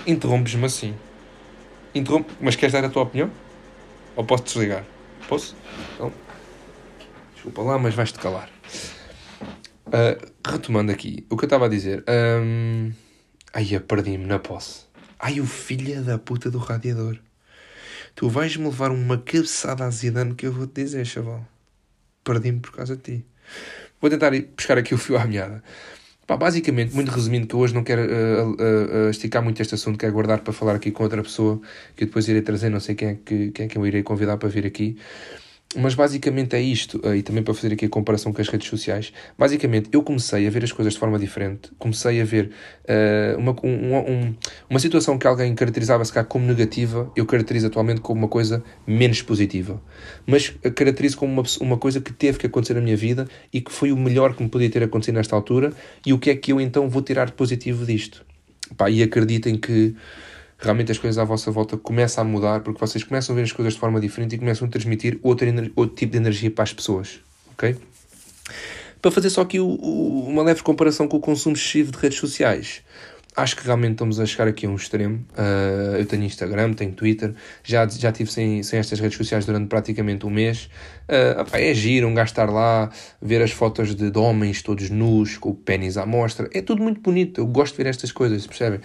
Interrompes-me 0.06 0.64
assim. 0.64 0.94
Interrompe. 1.94 2.32
Mas 2.40 2.56
queres 2.56 2.72
dar 2.72 2.84
a 2.84 2.88
tua 2.88 3.02
opinião? 3.02 3.30
Ou 4.16 4.24
posso 4.24 4.44
desligar? 4.44 4.84
Posso? 5.28 5.56
Então, 5.94 6.12
desculpa 7.34 7.62
lá, 7.62 7.78
mas 7.78 7.94
vais-te 7.94 8.18
calar. 8.18 8.50
Uh, 9.86 10.30
retomando 10.44 10.92
aqui, 10.92 11.26
o 11.28 11.36
que 11.36 11.44
eu 11.44 11.46
estava 11.46 11.66
a 11.66 11.68
dizer. 11.68 12.04
Um... 12.08 12.92
Ai, 13.52 13.80
perdi-me 13.80 14.26
na 14.26 14.38
posse. 14.38 14.84
Ai, 15.18 15.40
o 15.40 15.46
filho 15.46 16.02
da 16.02 16.18
puta 16.18 16.50
do 16.50 16.58
radiador. 16.58 17.18
Tu 18.14 18.28
vais-me 18.28 18.64
levar 18.64 18.90
uma 18.90 19.18
cabeçada 19.18 19.84
a 19.84 19.90
Zidane 19.90 20.34
que 20.34 20.46
eu 20.46 20.52
vou-te 20.52 20.82
dizer, 20.82 21.04
chaval. 21.04 21.46
Perdi-me 22.22 22.60
por 22.60 22.72
causa 22.72 22.96
de 22.96 23.02
ti. 23.02 23.26
Vou 24.00 24.10
tentar 24.10 24.30
buscar 24.56 24.78
aqui 24.78 24.94
o 24.94 24.98
fio 24.98 25.18
à 25.18 25.24
meada. 25.24 25.62
Pá, 26.30 26.36
basicamente, 26.36 26.94
muito 26.94 27.10
resumindo, 27.10 27.44
que 27.44 27.56
hoje 27.56 27.74
não 27.74 27.82
quero 27.82 28.02
uh, 28.02 28.50
uh, 28.52 29.06
uh, 29.06 29.10
esticar 29.10 29.42
muito 29.42 29.60
este 29.60 29.74
assunto, 29.74 29.98
quero 29.98 30.12
guardar 30.12 30.38
para 30.42 30.52
falar 30.52 30.76
aqui 30.76 30.92
com 30.92 31.02
outra 31.02 31.20
pessoa 31.24 31.60
que 31.96 32.04
eu 32.04 32.06
depois 32.06 32.28
irei 32.28 32.40
trazer, 32.40 32.70
não 32.70 32.78
sei 32.78 32.94
quem 32.94 33.08
é 33.08 33.14
que, 33.16 33.50
quem 33.50 33.66
é 33.66 33.68
que 33.68 33.76
eu 33.76 33.84
irei 33.84 34.04
convidar 34.04 34.36
para 34.36 34.48
vir 34.48 34.64
aqui. 34.64 34.96
Mas 35.76 35.94
basicamente 35.94 36.56
é 36.56 36.60
isto, 36.60 37.00
e 37.14 37.22
também 37.22 37.44
para 37.44 37.54
fazer 37.54 37.72
aqui 37.72 37.86
a 37.86 37.88
comparação 37.88 38.32
com 38.32 38.40
as 38.40 38.48
redes 38.48 38.68
sociais. 38.68 39.12
Basicamente, 39.38 39.88
eu 39.92 40.02
comecei 40.02 40.44
a 40.44 40.50
ver 40.50 40.64
as 40.64 40.72
coisas 40.72 40.94
de 40.94 40.98
forma 40.98 41.16
diferente. 41.16 41.70
Comecei 41.78 42.20
a 42.20 42.24
ver 42.24 42.50
uh, 42.88 43.38
uma, 43.38 43.54
um, 43.62 43.96
um, 43.96 44.34
uma 44.68 44.80
situação 44.80 45.16
que 45.16 45.28
alguém 45.28 45.54
caracterizava 45.54 46.04
se 46.04 46.12
cá 46.12 46.24
como 46.24 46.44
negativa, 46.44 47.12
eu 47.14 47.24
caracterizo 47.24 47.68
atualmente 47.68 48.00
como 48.00 48.18
uma 48.18 48.28
coisa 48.28 48.64
menos 48.84 49.22
positiva. 49.22 49.80
Mas 50.26 50.48
caracterizo 50.74 51.16
como 51.16 51.32
uma, 51.32 51.44
uma 51.60 51.78
coisa 51.78 52.00
que 52.00 52.12
teve 52.12 52.38
que 52.38 52.46
acontecer 52.46 52.74
na 52.74 52.80
minha 52.80 52.96
vida 52.96 53.28
e 53.52 53.60
que 53.60 53.70
foi 53.70 53.92
o 53.92 53.96
melhor 53.96 54.34
que 54.34 54.42
me 54.42 54.48
podia 54.48 54.68
ter 54.68 54.82
acontecido 54.82 55.14
nesta 55.14 55.36
altura. 55.36 55.72
E 56.04 56.12
o 56.12 56.18
que 56.18 56.30
é 56.30 56.34
que 56.34 56.52
eu 56.52 56.60
então 56.60 56.88
vou 56.88 57.00
tirar 57.00 57.26
de 57.26 57.32
positivo 57.34 57.86
disto? 57.86 58.26
Pá, 58.76 58.90
e 58.90 59.04
acreditem 59.04 59.56
que 59.56 59.94
realmente 60.60 60.92
as 60.92 60.98
coisas 60.98 61.18
à 61.18 61.24
vossa 61.24 61.50
volta 61.50 61.76
começam 61.76 62.22
a 62.22 62.24
mudar 62.24 62.60
porque 62.60 62.78
vocês 62.78 63.02
começam 63.02 63.34
a 63.34 63.36
ver 63.36 63.42
as 63.42 63.52
coisas 63.52 63.74
de 63.74 63.80
forma 63.80 64.00
diferente 64.00 64.34
e 64.34 64.38
começam 64.38 64.68
a 64.68 64.70
transmitir 64.70 65.18
outro, 65.22 65.46
outro 65.74 65.96
tipo 65.96 66.12
de 66.12 66.18
energia 66.18 66.50
para 66.50 66.64
as 66.64 66.72
pessoas, 66.72 67.20
ok? 67.52 67.76
Para 69.00 69.10
fazer 69.10 69.30
só 69.30 69.40
aqui 69.40 69.58
o, 69.58 69.66
o, 69.66 70.28
uma 70.28 70.42
leve 70.42 70.62
comparação 70.62 71.08
com 71.08 71.16
o 71.16 71.20
consumo 71.20 71.56
excessivo 71.56 71.90
de 71.90 71.98
redes 71.98 72.18
sociais, 72.18 72.82
acho 73.34 73.56
que 73.56 73.64
realmente 73.64 73.92
estamos 73.92 74.20
a 74.20 74.26
chegar 74.26 74.48
aqui 74.48 74.66
a 74.66 74.68
um 74.68 74.74
extremo. 74.74 75.24
Uh, 75.32 75.96
eu 75.96 76.06
tenho 76.06 76.24
Instagram, 76.24 76.74
tenho 76.74 76.92
Twitter, 76.92 77.34
já, 77.62 77.86
já 77.88 78.12
tive 78.12 78.30
sem, 78.30 78.62
sem 78.62 78.78
estas 78.78 79.00
redes 79.00 79.16
sociais 79.16 79.46
durante 79.46 79.68
praticamente 79.68 80.26
um 80.26 80.30
mês. 80.30 80.68
Uh, 81.08 81.40
opa, 81.40 81.58
é 81.58 81.72
giro 81.72 82.08
um 82.08 82.14
gastar 82.14 82.50
lá, 82.50 82.90
ver 83.22 83.42
as 83.42 83.52
fotos 83.52 83.94
de, 83.94 84.10
de, 84.10 84.18
homens 84.18 84.62
todos 84.62 84.90
nus, 84.90 85.38
com 85.38 85.50
o 85.50 85.54
pênis 85.54 85.96
à 85.96 86.04
mostra. 86.04 86.48
É 86.52 86.60
tudo 86.60 86.82
muito 86.82 87.00
bonito, 87.00 87.40
eu 87.40 87.46
gosto 87.46 87.76
de 87.76 87.82
ver 87.82 87.88
estas 87.88 88.12
coisas, 88.12 88.46
percebem? 88.46 88.80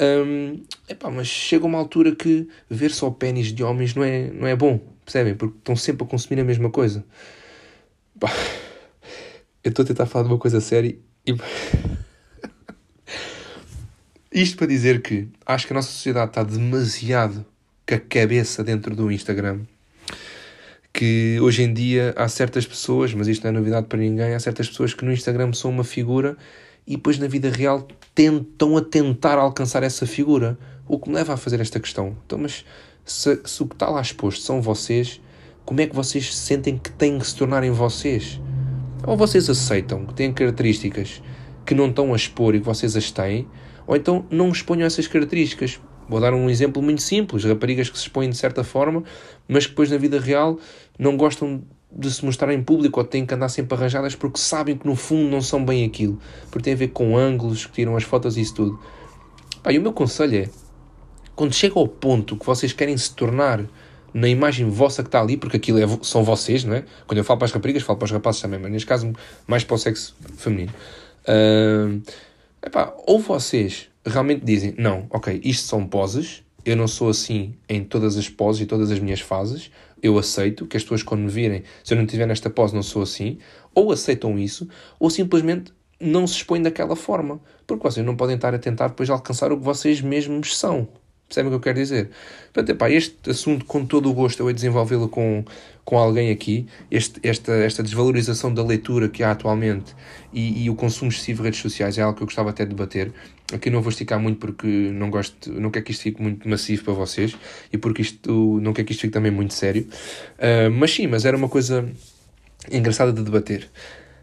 Um, 0.00 0.62
epá, 0.88 1.10
mas 1.10 1.26
chega 1.26 1.66
uma 1.66 1.76
altura 1.76 2.16
que 2.16 2.48
ver 2.70 2.90
só 2.90 3.10
pênis 3.10 3.52
de 3.52 3.62
homens 3.62 3.94
não 3.94 4.02
é, 4.02 4.30
não 4.30 4.46
é 4.46 4.56
bom, 4.56 4.80
percebem? 5.04 5.34
Porque 5.34 5.58
estão 5.58 5.76
sempre 5.76 6.04
a 6.04 6.06
consumir 6.06 6.40
a 6.40 6.44
mesma 6.44 6.70
coisa. 6.70 7.04
eu 9.62 9.68
estou 9.68 9.82
a 9.82 9.86
tentar 9.86 10.06
falar 10.06 10.24
de 10.24 10.30
uma 10.30 10.38
coisa 10.38 10.58
séria 10.60 10.96
e. 11.26 11.34
Isto 14.32 14.56
para 14.58 14.68
dizer 14.68 15.02
que 15.02 15.28
acho 15.44 15.66
que 15.66 15.72
a 15.72 15.76
nossa 15.76 15.90
sociedade 15.90 16.30
está 16.30 16.44
demasiado 16.44 17.44
com 17.86 17.94
a 17.96 17.98
cabeça 17.98 18.62
dentro 18.62 18.94
do 18.94 19.10
Instagram. 19.10 19.62
Que 20.92 21.38
hoje 21.40 21.64
em 21.64 21.74
dia 21.74 22.14
há 22.16 22.28
certas 22.28 22.64
pessoas, 22.64 23.12
mas 23.12 23.26
isto 23.26 23.42
não 23.42 23.50
é 23.50 23.52
novidade 23.52 23.88
para 23.88 23.98
ninguém, 23.98 24.34
há 24.34 24.40
certas 24.40 24.68
pessoas 24.68 24.94
que 24.94 25.04
no 25.04 25.12
Instagram 25.12 25.52
são 25.52 25.70
uma 25.70 25.82
figura 25.82 26.36
e 26.86 26.96
depois 26.96 27.18
na 27.18 27.26
vida 27.26 27.50
real 27.50 27.86
tentam 28.14 28.76
a 28.76 28.80
tentar 28.80 29.38
alcançar 29.38 29.82
essa 29.82 30.06
figura. 30.06 30.58
O 30.86 30.98
que 30.98 31.08
me 31.08 31.14
leva 31.14 31.34
a 31.34 31.36
fazer 31.36 31.60
esta 31.60 31.78
questão. 31.78 32.16
Então, 32.26 32.38
mas 32.38 32.64
se, 33.04 33.40
se 33.44 33.62
o 33.62 33.66
que 33.66 33.74
está 33.74 33.88
lá 33.88 34.00
exposto 34.00 34.42
são 34.42 34.60
vocês, 34.60 35.20
como 35.64 35.80
é 35.80 35.86
que 35.86 35.94
vocês 35.94 36.34
sentem 36.34 36.76
que 36.76 36.90
têm 36.90 37.18
que 37.18 37.26
se 37.26 37.36
tornarem 37.36 37.70
vocês? 37.70 38.40
Ou 39.06 39.16
vocês 39.16 39.48
aceitam 39.48 40.04
que 40.04 40.14
têm 40.14 40.32
características 40.32 41.22
que 41.64 41.74
não 41.74 41.88
estão 41.88 42.12
a 42.12 42.16
expor 42.16 42.54
e 42.54 42.60
que 42.60 42.66
vocês 42.66 42.96
as 42.96 43.10
têm, 43.10 43.46
ou 43.86 43.94
então 43.94 44.26
não 44.30 44.48
exponham 44.48 44.86
essas 44.86 45.06
características. 45.06 45.80
Vou 46.08 46.20
dar 46.20 46.34
um 46.34 46.50
exemplo 46.50 46.82
muito 46.82 47.02
simples: 47.02 47.44
raparigas 47.44 47.88
que 47.88 47.96
se 47.96 48.04
expõem 48.04 48.28
de 48.28 48.36
certa 48.36 48.64
forma, 48.64 49.04
mas 49.46 49.64
que 49.64 49.70
depois 49.70 49.90
na 49.90 49.96
vida 49.96 50.18
real 50.18 50.58
não 50.98 51.16
gostam 51.16 51.62
de 51.92 52.10
se 52.10 52.24
mostrar 52.24 52.52
em 52.52 52.62
público 52.62 53.00
ou 53.00 53.06
têm 53.06 53.26
que 53.26 53.34
andar 53.34 53.48
sempre 53.48 53.76
arranjadas 53.76 54.14
porque 54.14 54.38
sabem 54.38 54.76
que 54.76 54.86
no 54.86 54.94
fundo 54.94 55.28
não 55.28 55.42
são 55.42 55.64
bem 55.64 55.84
aquilo. 55.84 56.18
Porque 56.50 56.64
tem 56.64 56.72
a 56.74 56.76
ver 56.76 56.88
com 56.88 57.16
ângulos, 57.16 57.66
que 57.66 57.72
tiram 57.72 57.96
as 57.96 58.04
fotos 58.04 58.36
e 58.36 58.42
isso 58.42 58.54
tudo. 58.54 58.80
Pá, 59.62 59.72
e 59.72 59.78
o 59.78 59.82
meu 59.82 59.92
conselho 59.92 60.44
é: 60.44 60.48
quando 61.34 61.54
chega 61.54 61.78
ao 61.78 61.88
ponto 61.88 62.36
que 62.36 62.46
vocês 62.46 62.72
querem 62.72 62.96
se 62.96 63.14
tornar 63.14 63.64
na 64.12 64.28
imagem 64.28 64.68
vossa 64.68 65.02
que 65.02 65.08
está 65.08 65.20
ali, 65.20 65.36
porque 65.36 65.56
aquilo 65.56 65.78
é, 65.78 65.86
são 66.02 66.24
vocês, 66.24 66.64
não 66.64 66.74
é? 66.74 66.84
Quando 67.06 67.18
eu 67.18 67.24
falo 67.24 67.38
para 67.38 67.46
as 67.46 67.52
raparigas, 67.52 67.82
falo 67.82 67.98
para 67.98 68.06
os 68.06 68.10
rapazes 68.10 68.40
também, 68.40 68.58
mas 68.58 68.70
neste 68.70 68.86
caso 68.86 69.12
mais 69.46 69.64
para 69.64 69.74
o 69.74 69.78
sexo 69.78 70.16
feminino. 70.36 70.72
Uh, 71.22 72.02
epá, 72.62 72.92
ou 73.06 73.20
vocês 73.20 73.88
realmente 74.04 74.44
dizem, 74.44 74.74
não, 74.78 75.06
ok, 75.10 75.40
isto 75.44 75.66
são 75.66 75.86
poses, 75.86 76.42
eu 76.64 76.76
não 76.76 76.88
sou 76.88 77.08
assim 77.08 77.54
em 77.68 77.84
todas 77.84 78.16
as 78.16 78.28
poses 78.28 78.62
e 78.62 78.66
todas 78.66 78.90
as 78.90 78.98
minhas 78.98 79.20
fases, 79.20 79.70
eu 80.02 80.18
aceito 80.18 80.66
que 80.66 80.76
as 80.76 80.82
pessoas 80.82 81.02
quando 81.02 81.22
me 81.22 81.30
virem, 81.30 81.62
se 81.84 81.92
eu 81.92 81.96
não 81.96 82.04
estiver 82.04 82.26
nesta 82.26 82.50
pose 82.50 82.74
não 82.74 82.82
sou 82.82 83.02
assim, 83.02 83.38
ou 83.74 83.92
aceitam 83.92 84.38
isso, 84.38 84.68
ou 84.98 85.10
simplesmente 85.10 85.72
não 86.00 86.26
se 86.26 86.36
expõem 86.36 86.62
daquela 86.62 86.96
forma, 86.96 87.40
porque 87.66 87.82
vocês 87.82 88.04
não 88.04 88.16
podem 88.16 88.36
estar 88.36 88.54
a 88.54 88.58
tentar 88.58 88.88
depois 88.88 89.10
alcançar 89.10 89.52
o 89.52 89.58
que 89.58 89.64
vocês 89.64 90.00
mesmos 90.00 90.56
são. 90.56 90.88
Percebem 91.30 91.46
o 91.46 91.50
que 91.52 91.56
eu 91.56 91.60
quero 91.60 91.78
dizer? 91.78 92.10
Portanto, 92.52 92.70
epá, 92.70 92.90
este 92.90 93.30
assunto, 93.30 93.64
com 93.64 93.86
todo 93.86 94.10
o 94.10 94.12
gosto, 94.12 94.40
eu 94.40 94.48
hei 94.48 94.54
desenvolvê-lo 94.54 95.08
com, 95.08 95.44
com 95.84 95.96
alguém 95.96 96.32
aqui. 96.32 96.66
Este, 96.90 97.20
esta, 97.22 97.52
esta 97.52 97.84
desvalorização 97.84 98.52
da 98.52 98.64
leitura 98.64 99.08
que 99.08 99.22
há 99.22 99.30
atualmente 99.30 99.94
e, 100.32 100.64
e, 100.64 100.68
o 100.68 100.74
consumo 100.74 101.08
excessivo 101.08 101.38
de 101.38 101.44
redes 101.44 101.60
sociais 101.60 101.96
é 101.96 102.02
algo 102.02 102.16
que 102.16 102.24
eu 102.24 102.26
gostava 102.26 102.50
até 102.50 102.64
de 102.64 102.70
debater. 102.70 103.12
Aqui 103.52 103.70
não 103.70 103.80
vou 103.80 103.90
esticar 103.90 104.18
muito 104.18 104.40
porque 104.40 104.66
não 104.66 105.08
gosto, 105.08 105.52
não 105.52 105.70
quero 105.70 105.84
que 105.84 105.92
isto 105.92 106.02
fique 106.02 106.20
muito 106.20 106.48
massivo 106.48 106.82
para 106.82 106.94
vocês 106.94 107.36
e 107.72 107.78
porque 107.78 108.02
isto 108.02 108.58
não 108.60 108.72
quero 108.72 108.88
que 108.88 108.92
isto 108.92 109.02
fique 109.02 109.12
também 109.12 109.30
muito 109.30 109.54
sério. 109.54 109.86
Uh, 110.36 110.68
mas 110.68 110.90
sim, 110.92 111.06
mas 111.06 111.24
era 111.24 111.36
uma 111.36 111.48
coisa 111.48 111.88
engraçada 112.72 113.12
de 113.12 113.22
debater. 113.22 113.70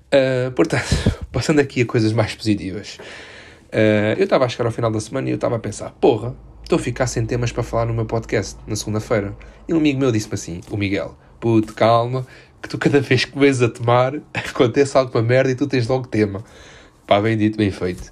Uh, 0.07 0.51
portanto, 0.51 0.83
passando 1.31 1.61
aqui 1.61 1.83
a 1.83 1.85
coisas 1.85 2.11
mais 2.11 2.35
positivas. 2.35 2.97
Uh, 3.67 4.17
eu 4.17 4.25
estava 4.25 4.43
a 4.43 4.49
chegar 4.49 4.65
ao 4.65 4.73
final 4.73 4.91
da 4.91 4.99
semana 4.99 5.29
e 5.29 5.31
eu 5.31 5.35
estava 5.35 5.55
a 5.55 5.59
pensar, 5.59 5.91
porra, 6.01 6.35
estou 6.67 6.75
a 6.75 6.79
ficar 6.79 7.07
sem 7.07 7.25
temas 7.25 7.49
para 7.49 7.63
falar 7.63 7.85
no 7.85 7.93
meu 7.93 8.05
podcast 8.05 8.57
na 8.67 8.75
segunda-feira. 8.75 9.33
E 9.69 9.73
um 9.73 9.77
amigo 9.77 9.99
meu 9.99 10.11
disse-me 10.11 10.33
assim: 10.33 10.61
O 10.69 10.75
Miguel, 10.75 11.17
puto, 11.39 11.73
calma, 11.73 12.27
que 12.61 12.67
tu 12.67 12.77
cada 12.77 12.99
vez 12.99 13.23
que 13.23 13.39
vês 13.39 13.61
a 13.61 13.69
tomar 13.69 14.15
acontece 14.33 14.97
alguma 14.97 15.23
merda 15.23 15.49
e 15.49 15.55
tu 15.55 15.65
tens 15.65 15.87
logo 15.87 16.07
tema. 16.07 16.43
Pá, 17.07 17.21
bem 17.21 17.37
dito, 17.37 17.57
bem 17.57 17.71
feito. 17.71 18.11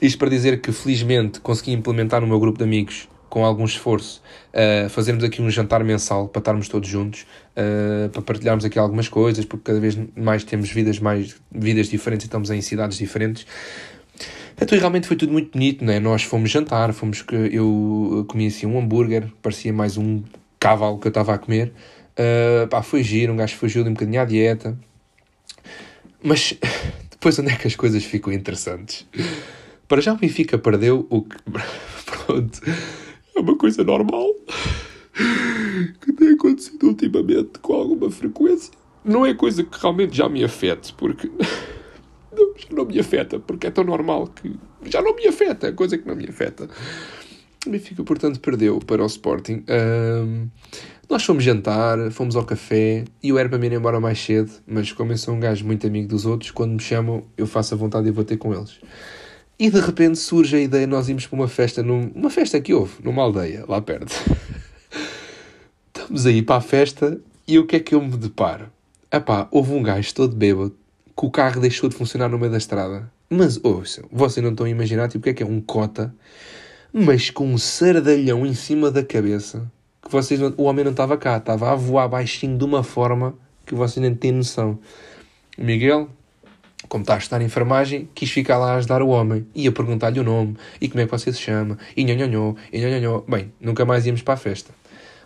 Isto 0.00 0.16
para 0.16 0.30
dizer 0.30 0.60
que 0.60 0.70
felizmente 0.70 1.40
consegui 1.40 1.72
implementar 1.72 2.20
no 2.20 2.26
meu 2.28 2.38
grupo 2.38 2.58
de 2.58 2.64
amigos, 2.64 3.08
com 3.28 3.44
algum 3.44 3.64
esforço, 3.64 4.22
uh, 4.52 4.88
fazermos 4.88 5.24
aqui 5.24 5.42
um 5.42 5.50
jantar 5.50 5.82
mensal 5.82 6.28
para 6.28 6.38
estarmos 6.38 6.68
todos 6.68 6.88
juntos, 6.88 7.26
uh, 7.56 8.08
para 8.10 8.22
partilharmos 8.22 8.64
aqui 8.64 8.78
algumas 8.78 9.08
coisas, 9.08 9.44
porque 9.44 9.64
cada 9.64 9.80
vez 9.80 9.98
mais 10.14 10.44
temos 10.44 10.70
vidas, 10.70 11.00
mais, 11.00 11.34
vidas 11.50 11.88
diferentes 11.88 12.26
e 12.26 12.28
estamos 12.28 12.50
em 12.50 12.60
cidades 12.60 12.96
diferentes. 12.96 13.44
Então 14.60 14.78
realmente 14.78 15.06
foi 15.06 15.16
tudo 15.16 15.32
muito 15.32 15.52
bonito, 15.52 15.84
né? 15.84 15.98
Nós 15.98 16.22
fomos 16.22 16.50
jantar, 16.50 16.92
fomos 16.92 17.22
que 17.22 17.34
eu 17.34 18.24
comi 18.28 18.46
assim 18.46 18.66
um 18.66 18.78
hambúrguer, 18.78 19.28
parecia 19.40 19.72
mais 19.72 19.96
um 19.96 20.22
cavalo 20.58 20.98
que 20.98 21.06
eu 21.06 21.10
estava 21.10 21.34
a 21.34 21.38
comer. 21.38 21.72
Uh, 22.12 22.68
pá, 22.68 22.82
foi 22.82 23.02
giro, 23.02 23.32
um 23.32 23.36
gajo 23.36 23.56
fugiu 23.56 23.84
um 23.84 23.92
bocadinho 23.92 24.20
à 24.20 24.24
dieta. 24.24 24.78
Mas 26.22 26.54
depois 27.10 27.38
onde 27.38 27.50
é 27.50 27.56
que 27.56 27.66
as 27.66 27.74
coisas 27.74 28.04
ficam 28.04 28.32
interessantes? 28.32 29.06
Para 29.88 30.00
já 30.00 30.12
o 30.12 30.16
Benfica 30.16 30.58
perdeu 30.58 31.06
o 31.10 31.22
que. 31.22 31.36
Pronto. 32.06 32.60
É 33.34 33.40
uma 33.40 33.56
coisa 33.56 33.82
normal. 33.82 34.28
Que 36.00 36.12
tem 36.12 36.30
acontecido 36.30 36.86
ultimamente 36.86 37.58
com 37.60 37.74
alguma 37.74 38.10
frequência. 38.10 38.72
Não 39.04 39.26
é 39.26 39.34
coisa 39.34 39.64
que 39.64 39.80
realmente 39.80 40.16
já 40.16 40.28
me 40.28 40.44
afete, 40.44 40.94
porque 40.94 41.30
não, 42.72 42.84
me 42.84 42.98
afeta, 42.98 43.38
porque 43.38 43.66
é 43.66 43.70
tão 43.70 43.84
normal 43.84 44.28
que 44.28 44.54
já 44.86 45.00
não 45.02 45.14
me 45.14 45.26
afeta, 45.26 45.68
é 45.68 45.72
coisa 45.72 45.96
que 45.98 46.06
não 46.06 46.16
me 46.16 46.28
afeta. 46.28 46.68
O 47.66 47.70
Benfica, 47.70 48.02
portanto, 48.02 48.40
perdeu 48.40 48.80
para 48.80 49.02
o 49.02 49.06
Sporting. 49.06 49.64
Um, 49.68 50.48
nós 51.08 51.24
fomos 51.24 51.44
jantar, 51.44 52.10
fomos 52.10 52.34
ao 52.34 52.44
café 52.44 53.04
e 53.22 53.32
o 53.32 53.38
era 53.38 53.48
para 53.48 53.58
me 53.58 53.66
ir 53.66 53.72
embora 53.74 54.00
mais 54.00 54.18
cedo, 54.18 54.50
mas 54.66 54.92
como 54.92 55.12
eu 55.12 55.18
sou 55.18 55.34
um 55.34 55.40
gajo 55.40 55.64
muito 55.64 55.86
amigo 55.86 56.08
dos 56.08 56.26
outros, 56.26 56.50
quando 56.50 56.72
me 56.72 56.80
chamam, 56.80 57.24
eu 57.36 57.46
faço 57.46 57.74
a 57.74 57.76
vontade 57.76 58.06
de 58.06 58.10
vou 58.10 58.24
ter 58.24 58.36
com 58.36 58.52
eles. 58.52 58.80
E 59.58 59.70
de 59.70 59.78
repente 59.78 60.18
surge 60.18 60.56
a 60.56 60.60
ideia 60.60 60.86
de 60.86 60.90
nós 60.90 61.08
irmos 61.08 61.26
para 61.26 61.38
uma 61.38 61.48
festa, 61.48 61.82
num, 61.82 62.10
uma 62.14 62.30
festa 62.30 62.60
que 62.60 62.74
houve, 62.74 62.94
numa 63.04 63.22
aldeia, 63.22 63.64
lá 63.68 63.80
perto. 63.80 64.12
Estamos 65.94 66.26
aí 66.26 66.42
para 66.42 66.56
a 66.56 66.60
festa 66.60 67.20
e 67.46 67.58
o 67.58 67.66
que 67.66 67.76
é 67.76 67.80
que 67.80 67.94
eu 67.94 68.02
me 68.02 68.16
deparo? 68.16 68.72
Epá, 69.12 69.46
houve 69.50 69.72
um 69.72 69.82
gajo 69.82 70.14
todo 70.14 70.34
bêbado, 70.34 70.74
que 71.16 71.26
o 71.26 71.30
carro 71.30 71.60
deixou 71.60 71.88
de 71.88 71.96
funcionar 71.96 72.28
no 72.28 72.38
meio 72.38 72.50
da 72.50 72.58
estrada. 72.58 73.10
Mas 73.28 73.58
ouçam, 73.62 74.04
vocês 74.10 74.42
não 74.42 74.50
estão 74.50 74.66
a 74.66 74.70
imaginar 74.70 75.08
tipo, 75.08 75.20
o 75.20 75.22
que 75.22 75.30
é 75.30 75.34
que 75.34 75.42
é 75.42 75.46
um 75.46 75.60
cota, 75.60 76.14
mas 76.92 77.30
com 77.30 77.46
um 77.46 77.56
sardalhão 77.56 78.44
em 78.44 78.54
cima 78.54 78.90
da 78.90 79.02
cabeça. 79.02 79.70
Que 80.02 80.10
vocês 80.10 80.38
não, 80.38 80.52
o 80.56 80.64
homem 80.64 80.84
não 80.84 80.90
estava 80.90 81.16
cá, 81.16 81.38
estava 81.38 81.72
a 81.72 81.74
voar 81.74 82.08
baixinho 82.08 82.58
de 82.58 82.64
uma 82.64 82.82
forma 82.82 83.34
que 83.64 83.74
vocês 83.74 84.02
nem 84.02 84.14
têm 84.14 84.32
noção. 84.32 84.78
O 85.56 85.64
Miguel, 85.64 86.08
como 86.88 87.04
está 87.04 87.36
a 87.36 87.42
em 87.42 87.46
enfermagem, 87.46 88.08
quis 88.14 88.30
ficar 88.30 88.58
lá 88.58 88.72
a 88.72 88.76
ajudar 88.76 89.00
o 89.00 89.08
homem. 89.08 89.46
Ia 89.54 89.72
perguntar-lhe 89.72 90.20
o 90.20 90.24
nome, 90.24 90.56
e 90.80 90.88
como 90.88 91.00
é 91.00 91.06
que 91.06 91.10
você 91.10 91.32
se 91.32 91.40
chama, 91.40 91.78
e 91.96 92.04
nhonhonhó, 92.04 92.54
e 92.72 92.80
nhonhonhó. 92.80 93.22
Bem, 93.28 93.52
nunca 93.60 93.84
mais 93.84 94.04
íamos 94.04 94.22
para 94.22 94.34
a 94.34 94.36
festa. 94.36 94.74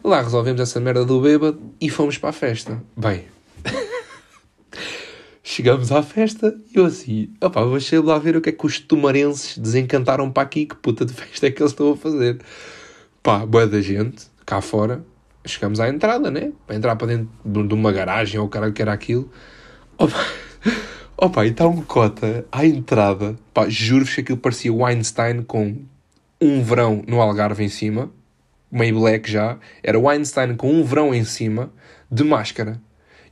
Lá 0.04 0.22
resolvemos 0.22 0.60
essa 0.60 0.78
merda 0.78 1.04
do 1.04 1.20
bêbado 1.20 1.58
e 1.80 1.90
fomos 1.90 2.18
para 2.18 2.30
a 2.30 2.32
festa. 2.32 2.80
Bem, 2.96 3.24
Chegamos 5.48 5.92
à 5.92 6.02
festa 6.02 6.58
e 6.74 6.76
eu 6.76 6.86
assim, 6.86 7.30
opá, 7.40 7.62
vou 7.62 7.78
lá 8.02 8.18
ver 8.18 8.36
o 8.36 8.40
que 8.40 8.48
é 8.48 8.52
que 8.52 8.66
os 8.66 8.80
tomarenses 8.80 9.56
desencantaram 9.56 10.28
para 10.28 10.42
aqui, 10.42 10.66
que 10.66 10.74
puta 10.74 11.04
de 11.04 11.12
festa 11.14 11.46
é 11.46 11.52
que 11.52 11.62
eles 11.62 11.70
estão 11.70 11.92
a 11.92 11.96
fazer. 11.96 12.40
Pá, 13.22 13.46
boa 13.46 13.64
da 13.64 13.80
gente, 13.80 14.26
cá 14.44 14.60
fora, 14.60 15.04
chegamos 15.44 15.78
à 15.78 15.88
entrada, 15.88 16.32
né? 16.32 16.50
Para 16.66 16.74
entrar 16.74 16.96
para 16.96 17.06
dentro 17.06 17.28
de 17.44 17.74
uma 17.74 17.92
garagem 17.92 18.40
ou 18.40 18.46
o 18.46 18.48
cara 18.48 18.72
que 18.72 18.82
era 18.82 18.92
aquilo. 18.92 19.30
Opa, 19.96 20.26
opa 21.16 21.46
e 21.46 21.50
está 21.50 21.68
um 21.68 21.80
cota 21.80 22.44
à 22.50 22.66
entrada. 22.66 23.38
Pá, 23.54 23.68
juro-vos 23.68 24.16
que 24.16 24.22
aquilo 24.22 24.38
parecia 24.38 24.74
Weinstein 24.74 25.44
com 25.44 25.76
um 26.40 26.60
verão 26.60 27.04
no 27.06 27.20
Algarve 27.20 27.62
em 27.62 27.68
cima, 27.68 28.10
meio 28.68 28.98
black 28.98 29.30
já. 29.30 29.58
Era 29.80 29.96
Weinstein 29.96 30.56
com 30.56 30.72
um 30.72 30.82
verão 30.82 31.14
em 31.14 31.22
cima, 31.22 31.72
de 32.10 32.24
máscara. 32.24 32.80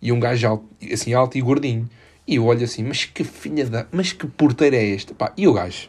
E 0.00 0.12
um 0.12 0.20
gajo 0.20 0.46
alto, 0.46 0.68
assim 0.92 1.14
alto 1.14 1.38
e 1.38 1.40
gordinho. 1.40 1.88
E 2.26 2.36
eu 2.36 2.46
olho 2.46 2.64
assim, 2.64 2.82
mas 2.82 3.04
que 3.04 3.22
filha 3.22 3.66
da. 3.66 3.86
Mas 3.92 4.12
que 4.12 4.26
porteiro 4.26 4.76
é 4.76 4.84
este? 4.84 5.12
Pá, 5.14 5.32
e 5.36 5.46
o 5.46 5.52
gajo? 5.52 5.88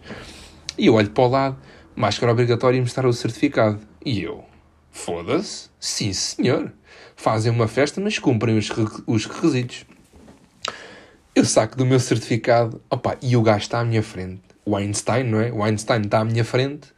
E 0.77 0.87
eu 0.87 0.95
olho 0.95 1.09
para 1.09 1.23
o 1.23 1.27
lado, 1.27 1.57
máscara 1.95 2.31
obrigatória 2.31 2.77
e 2.77 2.81
mostrar 2.81 3.07
o 3.07 3.13
certificado. 3.13 3.79
E 4.05 4.21
eu, 4.21 4.43
foda-se, 4.91 5.69
sim 5.79 6.11
senhor. 6.11 6.73
Fazem 7.15 7.51
uma 7.51 7.67
festa, 7.67 8.01
mas 8.01 8.19
cumprem 8.19 8.57
os, 8.57 8.69
os 9.07 9.25
requisitos. 9.25 9.85
Eu 11.33 11.45
saco 11.45 11.77
do 11.77 11.85
meu 11.85 11.99
certificado, 11.99 12.81
opa, 12.89 13.17
e 13.21 13.37
o 13.37 13.41
gajo 13.41 13.59
está 13.59 13.79
à 13.79 13.85
minha 13.85 14.03
frente. 14.03 14.41
O 14.65 14.75
Einstein, 14.75 15.23
não 15.23 15.39
é? 15.39 15.51
O 15.51 15.63
Einstein 15.63 16.01
está 16.01 16.19
à 16.19 16.25
minha 16.25 16.43
frente 16.43 16.89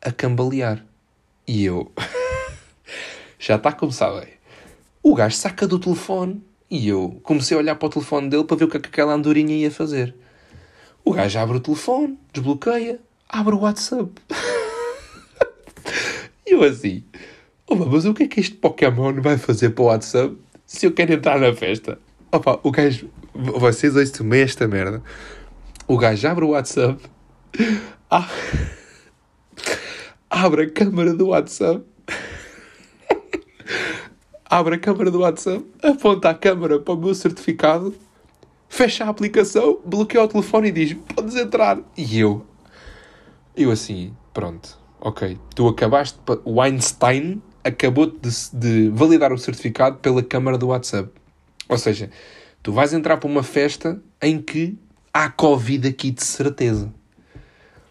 a 0.00 0.10
cambalear. 0.10 0.84
E 1.46 1.64
eu. 1.64 1.92
Já 3.38 3.56
está 3.56 3.72
como 3.72 3.92
sabem. 3.92 4.28
O 5.02 5.14
gajo 5.14 5.36
saca 5.36 5.66
do 5.66 5.78
telefone 5.78 6.42
e 6.70 6.88
eu 6.88 7.20
comecei 7.22 7.56
a 7.56 7.60
olhar 7.60 7.76
para 7.76 7.86
o 7.86 7.90
telefone 7.90 8.28
dele 8.28 8.44
para 8.44 8.56
ver 8.56 8.64
o 8.64 8.68
que, 8.68 8.76
é 8.76 8.80
que 8.80 8.88
aquela 8.88 9.14
andorinha 9.14 9.54
ia 9.54 9.70
fazer. 9.70 10.14
O 11.04 11.12
gajo 11.12 11.38
abre 11.38 11.56
o 11.56 11.60
telefone, 11.60 12.18
desbloqueia, 12.32 13.00
abre 13.28 13.54
o 13.54 13.60
WhatsApp. 13.60 14.10
e 16.46 16.52
eu 16.52 16.62
assim, 16.62 17.04
Opa, 17.68 17.84
mas 17.84 18.04
o 18.04 18.14
que 18.14 18.22
é 18.22 18.28
que 18.28 18.38
este 18.38 18.54
Pokémon 18.54 19.20
vai 19.20 19.36
fazer 19.36 19.70
para 19.70 19.82
o 19.82 19.86
WhatsApp 19.86 20.36
se 20.64 20.86
eu 20.86 20.92
quero 20.92 21.12
entrar 21.12 21.40
na 21.40 21.52
festa? 21.52 21.98
Opa, 22.30 22.60
o 22.62 22.70
gajo 22.70 23.10
vocês 23.34 23.96
hoje 23.96 24.12
tomei 24.12 24.42
esta 24.42 24.68
merda. 24.68 25.02
O 25.86 25.98
gajo 25.98 26.28
abre 26.28 26.44
o 26.44 26.50
WhatsApp, 26.50 27.02
abre 30.30 30.62
a 30.62 30.70
câmara 30.70 31.12
do 31.12 31.28
WhatsApp, 31.28 31.84
abre 34.48 34.76
a 34.76 34.78
câmara 34.78 35.10
do 35.10 35.20
WhatsApp, 35.20 35.64
aponta 35.82 36.30
a 36.30 36.34
câmara 36.34 36.78
para 36.78 36.94
o 36.94 36.96
meu 36.96 37.14
certificado, 37.14 37.94
fecha 38.68 39.04
a 39.04 39.08
aplicação, 39.08 39.80
bloqueia 39.84 40.24
o 40.24 40.28
telefone 40.28 40.68
e 40.68 40.72
diz: 40.72 40.96
Podes 41.14 41.36
entrar. 41.36 41.78
E 41.96 42.18
eu, 42.18 42.44
eu 43.56 43.70
assim, 43.70 44.14
pronto, 44.32 44.78
ok, 45.00 45.38
tu 45.54 45.68
acabaste, 45.68 46.18
o 46.44 46.60
Einstein 46.60 47.42
acabou 47.62 48.06
de, 48.06 48.30
de 48.52 48.90
validar 48.90 49.32
o 49.32 49.38
certificado 49.38 49.98
pela 49.98 50.22
câmara 50.22 50.56
do 50.56 50.68
WhatsApp. 50.68 51.10
Ou 51.68 51.76
seja, 51.76 52.10
tu 52.62 52.72
vais 52.72 52.92
entrar 52.92 53.16
para 53.16 53.28
uma 53.28 53.42
festa 53.42 54.00
em 54.22 54.40
que 54.40 54.78
há 55.12 55.28
Covid 55.28 55.88
aqui 55.88 56.10
de 56.10 56.22
certeza. 56.24 56.92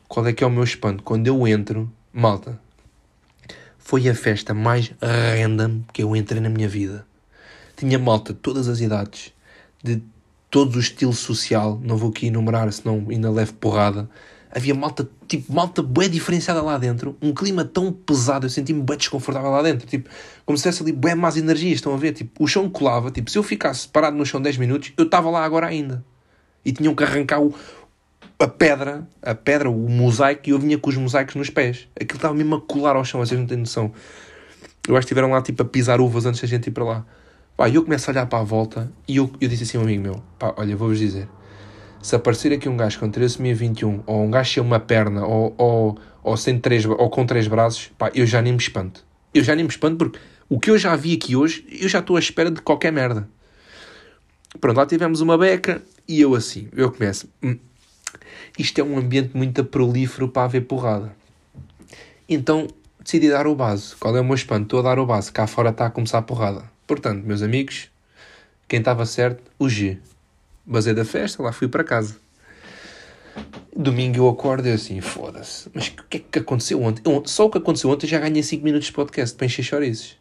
Qual 0.07 0.25
é 0.25 0.31
que 0.31 0.43
é 0.43 0.47
o 0.47 0.51
meu 0.51 0.63
espanto? 0.63 1.03
Quando 1.03 1.27
eu 1.27 1.45
entro, 1.47 1.91
malta, 2.13 2.61
foi 3.85 4.09
a 4.09 4.15
festa 4.15 4.51
mais 4.51 4.91
random 4.99 5.81
que 5.93 6.01
eu 6.01 6.15
entrei 6.15 6.41
na 6.41 6.49
minha 6.49 6.67
vida. 6.67 7.05
Tinha 7.77 7.99
malta 7.99 8.33
de 8.33 8.39
todas 8.39 8.67
as 8.67 8.81
idades, 8.81 9.31
de 9.83 10.01
todo 10.49 10.77
o 10.77 10.79
estilo 10.79 11.13
social, 11.13 11.79
não 11.83 11.95
vou 11.95 12.09
aqui 12.09 12.25
enumerar, 12.25 12.71
senão 12.73 13.05
ainda 13.07 13.29
levo 13.29 13.53
porrada. 13.53 14.09
Havia 14.49 14.73
malta, 14.73 15.07
tipo, 15.27 15.53
malta 15.53 15.83
bem 15.83 16.09
diferenciada 16.09 16.63
lá 16.63 16.79
dentro, 16.79 17.15
um 17.21 17.31
clima 17.31 17.63
tão 17.63 17.91
pesado, 17.91 18.47
eu 18.47 18.49
senti-me 18.49 18.81
bem 18.81 18.97
desconfortável 18.97 19.51
lá 19.51 19.61
dentro, 19.61 19.85
tipo, 19.85 20.09
como 20.47 20.57
se 20.57 20.63
tivesse 20.63 20.81
ali 20.81 20.91
bem 20.91 21.13
más 21.13 21.37
energias, 21.37 21.75
estão 21.75 21.93
a 21.93 21.97
ver? 21.97 22.13
Tipo, 22.13 22.43
o 22.43 22.47
chão 22.47 22.67
colava, 22.67 23.11
tipo, 23.11 23.29
se 23.29 23.37
eu 23.37 23.43
ficasse 23.43 23.87
parado 23.87 24.17
no 24.17 24.25
chão 24.25 24.41
10 24.41 24.57
minutos, 24.57 24.93
eu 24.97 25.05
estava 25.05 25.29
lá 25.29 25.45
agora 25.45 25.67
ainda. 25.67 26.03
E 26.65 26.71
tinham 26.71 26.95
que 26.95 27.03
arrancar 27.03 27.39
o, 27.39 27.53
a 28.39 28.47
pedra, 28.47 29.07
a 29.21 29.33
pedra, 29.35 29.69
o 29.69 29.89
mosaico, 29.89 30.43
e 30.47 30.51
eu 30.51 30.59
vinha 30.59 30.77
com 30.77 30.89
os 30.89 30.97
mosaicos 30.97 31.35
nos 31.35 31.49
pés. 31.49 31.87
Aquilo 31.99 32.17
estava 32.17 32.33
mesmo 32.33 32.55
a 32.55 32.61
colar 32.61 32.95
ao 32.95 33.05
chão, 33.05 33.19
vocês 33.19 33.39
não 33.39 33.47
têm 33.47 33.57
noção. 33.57 33.91
Eu 34.87 34.95
acho 34.95 35.05
que 35.07 35.13
estiveram 35.13 35.31
lá, 35.31 35.41
tipo, 35.41 35.61
a 35.61 35.65
pisar 35.65 35.99
uvas 35.99 36.25
antes 36.25 36.41
da 36.41 36.47
gente 36.47 36.67
ir 36.67 36.71
para 36.71 36.83
lá. 36.83 37.05
Pá, 37.57 37.69
eu 37.69 37.83
começo 37.83 38.09
a 38.09 38.13
olhar 38.13 38.25
para 38.25 38.39
a 38.39 38.43
volta 38.43 38.91
e 39.07 39.15
eu, 39.17 39.31
eu 39.39 39.47
disse 39.47 39.63
assim 39.63 39.77
a 39.77 39.79
um 39.79 39.83
amigo 39.83 40.03
meu: 40.03 40.23
pá, 40.37 40.53
olha, 40.57 40.75
vou-vos 40.75 40.99
dizer, 40.99 41.27
se 42.01 42.15
aparecer 42.15 42.51
aqui 42.51 42.67
um 42.67 42.75
gajo 42.75 42.99
com 42.99 43.09
13.21 43.09 44.03
ou 44.05 44.23
um 44.23 44.29
gajo 44.29 44.53
sem 44.53 44.61
uma 44.61 44.79
perna 44.79 45.25
ou, 45.25 45.55
ou, 45.57 45.97
ou, 46.21 46.37
sem 46.37 46.59
três, 46.59 46.85
ou 46.85 47.09
com 47.09 47.25
três 47.25 47.47
braços, 47.47 47.91
pá, 47.97 48.11
eu 48.13 48.25
já 48.27 48.41
nem 48.41 48.51
me 48.51 48.59
espanto. 48.59 49.05
Eu 49.33 49.43
já 49.43 49.55
nem 49.55 49.63
me 49.63 49.69
espanto 49.69 49.97
porque 49.97 50.19
o 50.49 50.59
que 50.59 50.69
eu 50.69 50.77
já 50.77 50.95
vi 50.95 51.13
aqui 51.15 51.35
hoje, 51.35 51.65
eu 51.71 51.87
já 51.87 51.99
estou 51.99 52.17
à 52.17 52.19
espera 52.19 52.51
de 52.51 52.61
qualquer 52.61 52.91
merda. 52.91 53.27
Pronto, 54.59 54.77
lá 54.77 54.85
tivemos 54.85 55.21
uma 55.21 55.37
beca 55.37 55.81
e 56.07 56.21
eu 56.21 56.35
assim, 56.35 56.67
eu 56.75 56.91
começo. 56.91 57.29
Hum, 57.41 57.57
isto 58.57 58.79
é 58.79 58.83
um 58.83 58.97
ambiente 58.97 59.35
muito 59.35 59.63
prolífero 59.63 60.27
para 60.27 60.43
haver 60.43 60.61
porrada. 60.61 61.15
Então 62.27 62.67
decidi 62.99 63.29
dar 63.29 63.47
o 63.47 63.55
base. 63.55 63.95
Qual 63.95 64.15
é 64.17 64.21
o 64.21 64.25
meu 64.25 64.35
espanto? 64.35 64.63
Estou 64.63 64.79
a 64.79 64.83
dar 64.83 64.99
o 64.99 65.05
base. 65.05 65.31
Cá 65.31 65.45
fora 65.47 65.69
está 65.69 65.85
a 65.85 65.89
começar 65.89 66.17
a 66.17 66.21
porrada. 66.23 66.63
Portanto, 66.87 67.23
meus 67.23 67.41
amigos, 67.41 67.89
quem 68.67 68.79
estava 68.79 69.05
certo, 69.05 69.43
o 69.59 69.69
G. 69.69 69.99
Basei 70.65 70.93
da 70.93 71.05
festa, 71.05 71.43
lá 71.43 71.51
fui 71.51 71.67
para 71.67 71.83
casa. 71.83 72.17
Domingo 73.75 74.17
eu 74.17 74.29
acordo 74.29 74.67
e 74.67 74.71
assim, 74.71 75.01
foda-se, 75.01 75.69
mas 75.73 75.87
o 75.87 76.03
que 76.09 76.17
é 76.17 76.19
que 76.31 76.39
aconteceu 76.39 76.81
ontem? 76.81 77.03
Só 77.25 77.45
o 77.45 77.49
que 77.49 77.57
aconteceu 77.57 77.89
ontem 77.89 78.07
já 78.07 78.17
ganhei 78.19 78.41
5 78.41 78.63
minutos 78.63 78.87
de 78.87 78.93
podcast 78.93 79.35
para 79.35 79.45
encher 79.45 79.63
chorizes. 79.63 80.17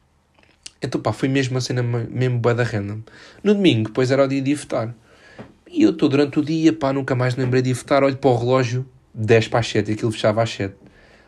Então 0.82 1.00
pá, 1.00 1.12
foi 1.12 1.28
mesmo 1.28 1.54
uma 1.54 1.60
cena 1.60 1.82
mesmo 1.82 2.38
boa 2.38 2.54
da 2.54 2.64
random. 2.64 3.00
No 3.42 3.54
domingo, 3.54 3.88
depois 3.88 4.10
era 4.10 4.24
o 4.24 4.28
dia 4.28 4.42
de 4.42 4.54
votar. 4.54 4.94
E 5.74 5.82
eu 5.82 5.90
estou 5.90 6.08
durante 6.08 6.38
o 6.38 6.42
dia, 6.42 6.72
pá, 6.72 6.92
nunca 6.92 7.16
mais 7.16 7.34
lembrei 7.34 7.60
de 7.60 7.72
votar, 7.72 8.04
olho 8.04 8.16
para 8.16 8.30
o 8.30 8.36
relógio, 8.36 8.86
10 9.12 9.48
para 9.48 9.58
as 9.58 9.66
7, 9.66 9.90
e 9.90 9.94
aquilo 9.94 10.12
fechava 10.12 10.40
às 10.40 10.50
7. 10.50 10.72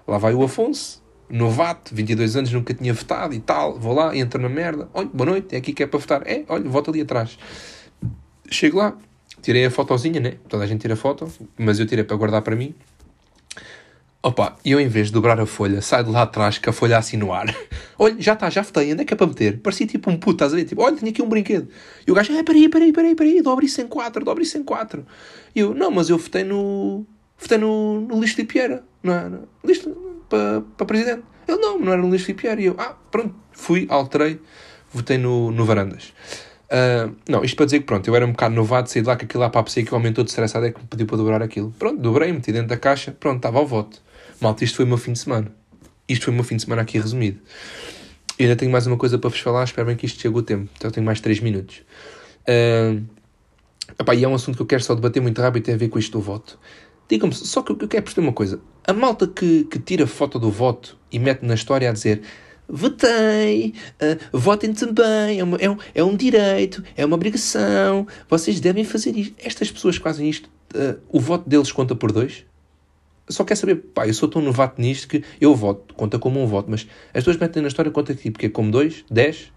Lá 0.06 0.18
vai 0.18 0.34
o 0.34 0.44
Afonso, 0.44 1.02
novato, 1.28 1.92
22 1.92 2.36
anos, 2.36 2.52
nunca 2.52 2.72
tinha 2.72 2.94
votado 2.94 3.34
e 3.34 3.40
tal, 3.40 3.76
vou 3.76 3.92
lá, 3.92 4.16
entro 4.16 4.40
na 4.40 4.48
merda, 4.48 4.88
olha, 4.94 5.10
boa 5.12 5.30
noite, 5.30 5.52
é 5.52 5.58
aqui 5.58 5.72
que 5.72 5.82
é 5.82 5.86
para 5.88 5.98
votar. 5.98 6.22
É, 6.24 6.44
olha, 6.48 6.62
voto 6.70 6.92
ali 6.92 7.00
atrás. 7.00 7.36
Chego 8.48 8.78
lá, 8.78 8.96
tirei 9.42 9.64
a 9.64 9.70
fotozinha, 9.70 10.20
né? 10.20 10.34
Toda 10.48 10.62
a 10.62 10.66
gente 10.68 10.80
tira 10.80 10.94
foto, 10.94 11.28
mas 11.58 11.80
eu 11.80 11.86
tirei 11.86 12.04
para 12.04 12.16
guardar 12.16 12.42
para 12.42 12.54
mim. 12.54 12.72
Opa, 14.26 14.56
eu 14.64 14.80
em 14.80 14.88
vez 14.88 15.06
de 15.06 15.12
dobrar 15.12 15.38
a 15.38 15.46
folha, 15.46 15.80
saio 15.80 16.02
de 16.02 16.10
lá 16.10 16.22
atrás 16.22 16.58
com 16.58 16.68
a 16.68 16.72
folha 16.72 16.98
assim 16.98 17.16
no 17.16 17.32
ar. 17.32 17.46
olha, 17.96 18.16
já 18.18 18.32
está, 18.32 18.50
já 18.50 18.60
votei, 18.60 18.92
onde 18.92 19.02
é 19.02 19.04
que 19.04 19.14
é 19.14 19.16
para 19.16 19.28
meter? 19.28 19.60
Parecia 19.60 19.86
tipo 19.86 20.10
um 20.10 20.18
puto, 20.18 20.32
estás 20.32 20.52
a 20.52 20.56
ver? 20.56 20.64
Tipo, 20.64 20.82
olha, 20.82 20.96
tenho 20.96 21.12
aqui 21.12 21.22
um 21.22 21.28
brinquedo. 21.28 21.68
E 22.04 22.10
o 22.10 22.14
gajo, 22.14 22.32
é, 22.32 22.42
peraí, 22.42 22.68
peraí, 22.68 22.92
peraí, 22.92 23.14
peraí, 23.14 23.40
dobre 23.40 23.66
isso 23.66 23.80
em 23.80 23.86
quatro, 23.86 24.24
dobre 24.24 24.42
isso 24.42 24.58
em 24.58 24.64
quatro. 24.64 25.06
E 25.54 25.60
eu, 25.60 25.72
não, 25.72 25.92
mas 25.92 26.10
eu 26.10 26.18
votei 26.18 26.42
no... 26.42 27.06
Votei 27.38 27.56
no, 27.56 28.00
no 28.00 28.20
lixo 28.20 28.34
de 28.34 28.42
Piera, 28.42 28.82
não 29.00 29.14
é? 29.14 29.30
Lixo 29.64 29.90
para, 30.28 30.60
para 30.76 30.86
presidente. 30.86 31.22
Ele, 31.46 31.58
não, 31.58 31.78
não 31.78 31.92
era 31.92 32.02
no 32.02 32.10
lixo 32.10 32.26
de 32.26 32.34
Piera. 32.34 32.60
E 32.60 32.64
eu, 32.64 32.74
ah, 32.78 32.96
pronto, 33.12 33.32
fui, 33.52 33.86
alterei, 33.88 34.40
votei 34.92 35.18
no, 35.18 35.52
no 35.52 35.64
Varandas. 35.64 36.12
Uh, 36.66 37.14
não, 37.28 37.44
isto 37.44 37.54
para 37.56 37.66
dizer 37.66 37.78
que 37.78 37.84
pronto, 37.84 38.08
eu 38.08 38.16
era 38.16 38.26
um 38.26 38.32
bocado 38.32 38.56
novado, 38.56 38.88
saí 38.88 39.02
de 39.02 39.06
lá 39.06 39.16
com 39.16 39.24
aquilo 39.24 39.40
lá 39.40 39.48
para 39.48 39.60
a 39.60 39.64
que 39.64 39.94
aumentou 39.94 40.24
de 40.24 40.30
estressado 40.30 40.66
é 40.66 40.72
que 40.72 40.80
me 40.80 40.86
pediu 40.88 41.06
para 41.06 41.16
dobrar 41.16 41.42
aquilo. 41.42 41.72
Pronto, 41.78 42.00
dobrei, 42.00 42.32
meti 42.32 42.50
dentro 42.50 42.66
da 42.66 42.76
caixa, 42.76 43.12
pronto, 43.12 43.36
estava 43.36 43.58
ao 43.58 43.66
voto. 43.66 44.04
Malta, 44.40 44.64
isto 44.64 44.76
foi 44.76 44.84
o 44.84 44.88
meu 44.88 44.98
fim 44.98 45.12
de 45.12 45.18
semana. 45.18 45.50
Isto 46.08 46.26
foi 46.26 46.32
o 46.32 46.34
meu 46.34 46.44
fim 46.44 46.56
de 46.56 46.62
semana 46.62 46.82
aqui 46.82 46.98
resumido. 46.98 47.40
E 48.38 48.44
ainda 48.44 48.56
tenho 48.56 48.70
mais 48.70 48.86
uma 48.86 48.96
coisa 48.96 49.18
para 49.18 49.30
vos 49.30 49.40
falar, 49.40 49.64
espero 49.64 49.86
bem 49.86 49.96
que 49.96 50.06
isto 50.06 50.20
chegue 50.20 50.36
o 50.36 50.42
tempo. 50.42 50.70
Então 50.76 50.90
tenho 50.90 51.04
mais 51.04 51.20
3 51.20 51.40
minutos. 51.40 51.82
Uh, 52.42 53.02
epá, 53.98 54.14
e 54.14 54.24
é 54.24 54.28
um 54.28 54.34
assunto 54.34 54.56
que 54.56 54.62
eu 54.62 54.66
quero 54.66 54.82
só 54.82 54.94
debater 54.94 55.22
muito 55.22 55.40
rápido 55.40 55.62
e 55.62 55.64
tem 55.64 55.74
a 55.74 55.78
ver 55.78 55.88
com 55.88 55.98
isto 55.98 56.12
do 56.12 56.20
voto. 56.20 56.58
Digam-me, 57.08 57.34
só 57.34 57.62
que 57.62 57.72
eu 57.72 57.76
quero 57.88 58.02
perceber 58.02 58.26
uma 58.26 58.32
coisa. 58.32 58.60
A 58.86 58.92
malta 58.92 59.26
que, 59.26 59.64
que 59.64 59.78
tira 59.78 60.06
foto 60.06 60.38
do 60.38 60.50
voto 60.50 60.98
e 61.10 61.18
mete 61.18 61.42
na 61.44 61.54
história 61.54 61.88
a 61.88 61.92
dizer 61.92 62.22
votei, 62.68 63.74
uh, 64.02 64.38
votem 64.38 64.72
também, 64.72 65.38
é, 65.38 65.44
uma, 65.44 65.56
é, 65.56 65.70
um, 65.70 65.76
é 65.94 66.04
um 66.04 66.16
direito, 66.16 66.82
é 66.96 67.06
uma 67.06 67.14
obrigação, 67.14 68.06
vocês 68.28 68.60
devem 68.60 68.84
fazer 68.84 69.16
isto. 69.16 69.34
Estas 69.38 69.70
pessoas 69.70 69.98
que 69.98 70.04
fazem 70.04 70.28
isto, 70.28 70.50
uh, 70.74 70.98
o 71.08 71.20
voto 71.20 71.48
deles 71.48 71.70
conta 71.70 71.94
por 71.94 72.12
dois? 72.12 72.44
Só 73.28 73.44
quer 73.44 73.56
saber, 73.56 73.76
pá, 73.94 74.06
eu 74.06 74.14
sou 74.14 74.28
tão 74.28 74.40
novato 74.40 74.80
nisto 74.80 75.08
que 75.08 75.24
eu 75.40 75.54
voto, 75.54 75.94
conta 75.94 76.18
como 76.18 76.40
um 76.42 76.46
voto, 76.46 76.70
mas 76.70 76.86
as 77.08 77.24
pessoas 77.24 77.36
metem 77.36 77.60
na 77.60 77.68
história, 77.68 77.90
conta 77.90 78.14
tipo, 78.14 78.38
que 78.38 78.46
é 78.46 78.48
como 78.48 78.70
dois, 78.70 79.04
dez, 79.10 79.52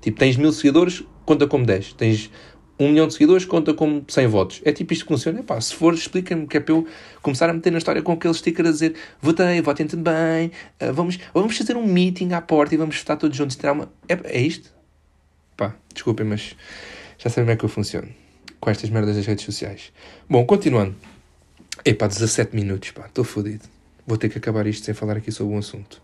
tipo, 0.00 0.18
tens 0.18 0.36
mil 0.36 0.52
seguidores, 0.52 1.02
conta 1.24 1.46
como 1.46 1.66
dez, 1.66 1.92
tens 1.92 2.30
um 2.78 2.90
milhão 2.90 3.08
de 3.08 3.14
seguidores, 3.14 3.44
conta 3.44 3.74
como 3.74 4.04
100 4.06 4.26
votos. 4.28 4.62
É 4.64 4.72
tipo 4.72 4.92
isto 4.92 5.04
que 5.04 5.12
funciona. 5.12 5.40
Epá, 5.40 5.60
se 5.60 5.74
for, 5.74 5.92
explica-me 5.92 6.46
que 6.46 6.56
é 6.56 6.60
para 6.60 6.74
eu 6.74 6.86
começar 7.20 7.50
a 7.50 7.52
meter 7.52 7.72
na 7.72 7.78
história 7.78 8.00
com 8.02 8.12
aquele 8.12 8.32
sticker 8.34 8.64
a 8.64 8.70
dizer 8.70 8.94
votei, 9.20 9.60
votem 9.60 9.86
também, 9.86 10.52
uh, 10.80 10.92
vamos, 10.92 11.18
vamos 11.34 11.56
fazer 11.56 11.76
um 11.76 11.84
meeting 11.84 12.32
à 12.32 12.40
porta 12.40 12.74
e 12.74 12.78
vamos 12.78 12.96
votar 12.96 13.16
todos 13.16 13.36
juntos 13.36 13.56
e 13.56 13.58
tirar 13.58 13.72
uma... 13.72 13.90
É, 14.08 14.16
é 14.24 14.40
isto? 14.40 14.72
Pá, 15.56 15.74
desculpem, 15.92 16.24
mas 16.24 16.54
já 17.18 17.28
sabem 17.28 17.46
como 17.46 17.50
é 17.52 17.56
que 17.56 17.64
eu 17.64 17.68
funciono 17.68 18.08
com 18.60 18.70
estas 18.70 18.90
merdas 18.90 19.16
das 19.16 19.26
redes 19.26 19.44
sociais. 19.44 19.92
Bom, 20.28 20.44
continuando. 20.44 20.94
Epá, 21.84 22.06
17 22.06 22.54
minutos, 22.54 22.90
pá, 22.90 23.06
estou 23.06 23.24
fodido. 23.24 23.64
Vou 24.06 24.16
ter 24.16 24.28
que 24.28 24.38
acabar 24.38 24.66
isto 24.66 24.84
sem 24.84 24.94
falar 24.94 25.16
aqui 25.16 25.30
sobre 25.30 25.54
um 25.54 25.58
assunto. 25.58 26.02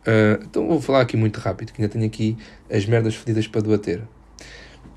Uh, 0.00 0.42
então 0.42 0.66
vou 0.66 0.80
falar 0.80 1.00
aqui 1.00 1.16
muito 1.16 1.38
rápido, 1.38 1.72
que 1.72 1.80
ainda 1.80 1.92
tenho 1.92 2.06
aqui 2.06 2.36
as 2.70 2.86
merdas 2.86 3.14
fodidas 3.14 3.46
para 3.46 3.60
debater. 3.60 4.02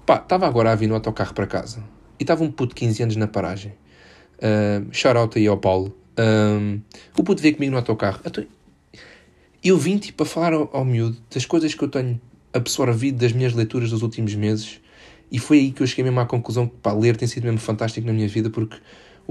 Pá, 0.05 0.17
estava 0.17 0.47
agora 0.47 0.71
a 0.71 0.75
vir 0.75 0.87
no 0.87 0.95
autocarro 0.95 1.33
para 1.33 1.45
casa 1.45 1.83
e 2.19 2.23
estava 2.23 2.43
um 2.43 2.51
puto 2.51 2.73
de 2.73 2.79
15 2.79 3.03
anos 3.03 3.15
na 3.15 3.27
paragem. 3.27 3.73
Uh, 4.37 4.87
shout 4.91 5.17
out 5.17 5.37
aí 5.37 5.47
ao 5.47 5.57
Paulo. 5.57 5.95
Um, 6.17 6.79
o 7.17 7.23
puto 7.23 7.41
veio 7.41 7.55
comigo 7.55 7.71
no 7.71 7.77
autocarro. 7.77 8.21
Então, 8.25 8.45
eu 9.63 9.77
vim 9.77 9.97
tipo 9.97 10.23
a 10.23 10.25
falar 10.25 10.53
ao, 10.53 10.69
ao 10.71 10.85
miúdo 10.85 11.17
das 11.33 11.45
coisas 11.45 11.73
que 11.73 11.83
eu 11.83 11.89
tenho 11.89 12.19
absorvido 12.53 13.17
das 13.17 13.33
minhas 13.33 13.53
leituras 13.53 13.89
dos 13.89 14.01
últimos 14.01 14.33
meses 14.33 14.79
e 15.31 15.39
foi 15.39 15.57
aí 15.57 15.71
que 15.71 15.83
eu 15.83 15.87
cheguei 15.87 16.05
mesmo 16.05 16.19
à 16.19 16.25
conclusão 16.25 16.67
que 16.67 16.75
pá, 16.77 16.93
ler 16.93 17.17
tem 17.17 17.27
sido 17.27 17.43
mesmo 17.43 17.59
fantástico 17.59 18.07
na 18.07 18.13
minha 18.13 18.27
vida 18.27 18.49
porque 18.49 18.77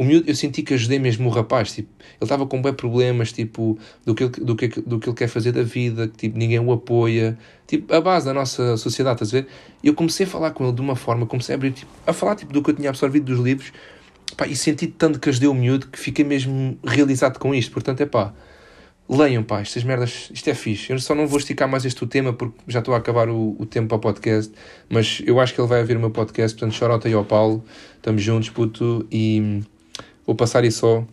miúdo, 0.02 0.28
eu 0.28 0.34
senti 0.34 0.62
que 0.62 0.74
ajudei 0.74 0.98
mesmo 0.98 1.28
o 1.28 1.32
rapaz, 1.32 1.72
tipo, 1.72 1.88
ele 2.00 2.16
estava 2.22 2.46
com 2.46 2.60
bem 2.60 2.72
problemas, 2.72 3.32
tipo, 3.32 3.78
do 4.04 4.14
que, 4.14 4.24
ele, 4.24 4.32
do, 4.32 4.56
que, 4.56 4.68
do 4.80 4.98
que 4.98 5.08
ele 5.08 5.16
quer 5.16 5.28
fazer 5.28 5.52
da 5.52 5.62
vida, 5.62 6.08
que 6.08 6.16
tipo, 6.16 6.36
ninguém 6.36 6.58
o 6.58 6.72
apoia, 6.72 7.38
tipo, 7.66 7.94
a 7.94 8.00
base 8.00 8.26
da 8.26 8.34
nossa 8.34 8.76
sociedade, 8.76 9.22
estás 9.22 9.32
a 9.32 9.42
ver? 9.42 9.48
E 9.82 9.86
eu 9.86 9.94
comecei 9.94 10.26
a 10.26 10.28
falar 10.28 10.50
com 10.50 10.64
ele 10.64 10.72
de 10.72 10.80
uma 10.80 10.96
forma, 10.96 11.26
comecei 11.26 11.54
a 11.54 11.56
abrir, 11.56 11.72
tipo, 11.72 11.90
a 12.06 12.12
falar, 12.12 12.34
tipo, 12.34 12.52
do 12.52 12.62
que 12.62 12.70
eu 12.70 12.74
tinha 12.74 12.88
absorvido 12.88 13.26
dos 13.26 13.38
livros, 13.38 13.72
pá, 14.36 14.46
e 14.48 14.56
senti 14.56 14.88
tanto 14.88 15.20
que 15.20 15.28
ajudei 15.28 15.48
o 15.48 15.54
miúdo 15.54 15.86
que 15.86 15.98
fiquei 15.98 16.24
mesmo 16.24 16.76
realizado 16.84 17.38
com 17.38 17.54
isto, 17.54 17.70
portanto, 17.70 18.00
é 18.00 18.06
pá, 18.06 18.34
leiam, 19.08 19.42
pá, 19.42 19.60
estas 19.60 19.84
merdas, 19.84 20.30
isto 20.32 20.48
é 20.48 20.54
fixe. 20.54 20.92
Eu 20.92 20.98
só 20.98 21.14
não 21.14 21.26
vou 21.26 21.38
esticar 21.38 21.68
mais 21.68 21.84
este 21.84 22.06
tema 22.06 22.32
porque 22.32 22.56
já 22.66 22.78
estou 22.78 22.94
a 22.94 22.98
acabar 22.98 23.28
o, 23.28 23.56
o 23.58 23.66
tempo 23.66 23.88
para 23.88 23.96
o 23.96 24.00
podcast, 24.00 24.52
mas 24.88 25.22
eu 25.26 25.38
acho 25.40 25.54
que 25.54 25.60
ele 25.60 25.68
vai 25.68 25.80
ouvir 25.80 25.96
o 25.96 26.00
meu 26.00 26.10
podcast, 26.10 26.56
portanto, 26.58 26.76
chorota 26.76 27.08
aí 27.08 27.14
ao 27.14 27.24
Paulo, 27.24 27.64
estamos 27.96 28.22
juntos, 28.22 28.50
puto, 28.50 29.06
e 29.10 29.62
vou 30.26 30.34
passar 30.34 30.64
isso 30.64 30.80
só 30.80 31.06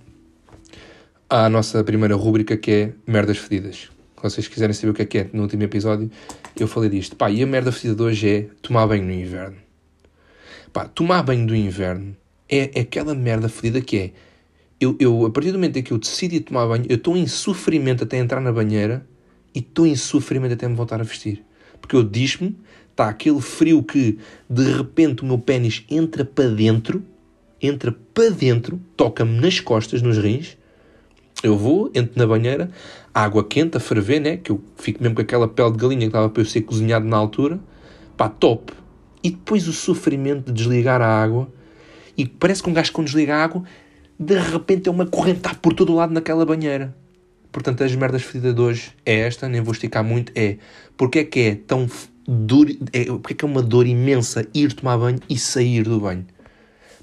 à 1.29 1.49
nossa 1.49 1.83
primeira 1.83 2.15
rúbrica 2.15 2.57
que 2.57 2.71
é 2.71 2.93
merdas 3.07 3.37
fedidas. 3.37 3.89
Se 4.17 4.23
vocês 4.23 4.47
quiserem 4.47 4.73
saber 4.73 4.91
o 4.91 4.93
que 4.93 5.01
é 5.01 5.05
que 5.05 5.17
é, 5.19 5.29
no 5.33 5.43
último 5.43 5.63
episódio 5.63 6.11
eu 6.59 6.67
falei 6.67 6.89
disto. 6.89 7.15
Pá, 7.15 7.31
e 7.31 7.41
a 7.41 7.47
merda 7.47 7.71
fedida 7.71 7.95
de 7.95 8.03
hoje 8.03 8.29
é 8.29 8.47
tomar 8.61 8.85
banho 8.87 9.03
no 9.03 9.11
inverno. 9.11 9.57
Pá, 10.71 10.85
tomar 10.85 11.23
banho 11.23 11.45
do 11.47 11.55
inverno 11.55 12.15
é, 12.47 12.79
é 12.79 12.81
aquela 12.81 13.15
merda 13.15 13.49
fedida 13.49 13.81
que 13.81 13.97
é. 13.97 14.11
Eu, 14.79 14.95
eu, 14.99 15.25
a 15.25 15.29
partir 15.29 15.51
do 15.51 15.57
momento 15.57 15.77
em 15.77 15.83
que 15.83 15.91
eu 15.91 15.97
decidi 15.97 16.39
tomar 16.39 16.67
banho, 16.67 16.85
eu 16.89 16.95
estou 16.95 17.15
em 17.15 17.27
sofrimento 17.27 18.03
até 18.03 18.17
entrar 18.17 18.41
na 18.41 18.51
banheira 18.51 19.05
e 19.53 19.59
estou 19.59 19.85
em 19.85 19.95
sofrimento 19.95 20.53
até 20.53 20.67
me 20.67 20.75
voltar 20.75 20.99
a 20.99 21.03
vestir. 21.03 21.43
Porque 21.79 21.95
eu 21.95 22.03
diz-me, 22.03 22.57
está 22.89 23.09
aquele 23.09 23.41
frio 23.41 23.83
que 23.83 24.17
de 24.49 24.71
repente 24.71 25.23
o 25.23 25.25
meu 25.25 25.37
pênis 25.37 25.83
entra 25.89 26.25
para 26.25 26.49
dentro, 26.49 27.03
entra 27.61 27.95
para 28.13 28.29
dentro, 28.29 28.79
toca-me 28.95 29.39
nas 29.39 29.59
costas, 29.59 30.01
nos 30.01 30.17
rins. 30.17 30.57
Eu 31.43 31.57
vou, 31.57 31.91
entro 31.93 32.13
na 32.15 32.27
banheira, 32.27 32.69
água 33.13 33.43
quente 33.43 33.77
a 33.77 33.79
ferver, 33.79 34.19
né? 34.19 34.37
Que 34.37 34.51
eu 34.51 34.61
fico 34.77 35.01
mesmo 35.01 35.15
com 35.15 35.21
aquela 35.21 35.47
pele 35.47 35.71
de 35.71 35.77
galinha 35.77 36.01
que 36.01 36.07
estava 36.07 36.29
para 36.29 36.41
eu 36.41 36.45
ser 36.45 36.61
cozinhado 36.61 37.05
na 37.05 37.17
altura. 37.17 37.59
Pá, 38.15 38.29
top. 38.29 38.73
E 39.23 39.31
depois 39.31 39.67
o 39.67 39.73
sofrimento 39.73 40.45
de 40.45 40.53
desligar 40.53 41.01
a 41.01 41.07
água. 41.07 41.51
E 42.17 42.25
parece 42.27 42.61
que 42.61 42.69
um 42.69 42.73
gajo 42.73 42.91
quando 42.91 43.07
desliga 43.07 43.35
a 43.35 43.43
água, 43.43 43.63
de 44.19 44.37
repente 44.37 44.87
é 44.87 44.91
uma 44.91 45.05
correntar 45.05 45.55
por 45.59 45.73
todo 45.73 45.91
o 45.91 45.95
lado 45.95 46.13
naquela 46.13 46.45
banheira. 46.45 46.95
Portanto, 47.51 47.83
as 47.83 47.93
merdas 47.95 48.21
fedidas 48.21 48.55
de 48.55 48.61
hoje 48.61 48.91
é 49.05 49.19
esta, 49.19 49.49
nem 49.49 49.61
vou 49.61 49.73
esticar 49.73 50.03
muito, 50.03 50.31
é 50.35 50.57
porque 50.95 51.19
é 51.19 51.23
que 51.23 51.39
é 51.39 51.55
tão 51.55 51.89
duro, 52.27 52.71
é, 52.93 53.05
porque 53.05 53.33
é 53.33 53.35
que 53.35 53.45
é 53.45 53.47
uma 53.47 53.61
dor 53.61 53.85
imensa 53.85 54.47
ir 54.53 54.71
tomar 54.73 54.97
banho 54.97 55.19
e 55.29 55.37
sair 55.37 55.83
do 55.83 55.99
banho. 55.99 56.25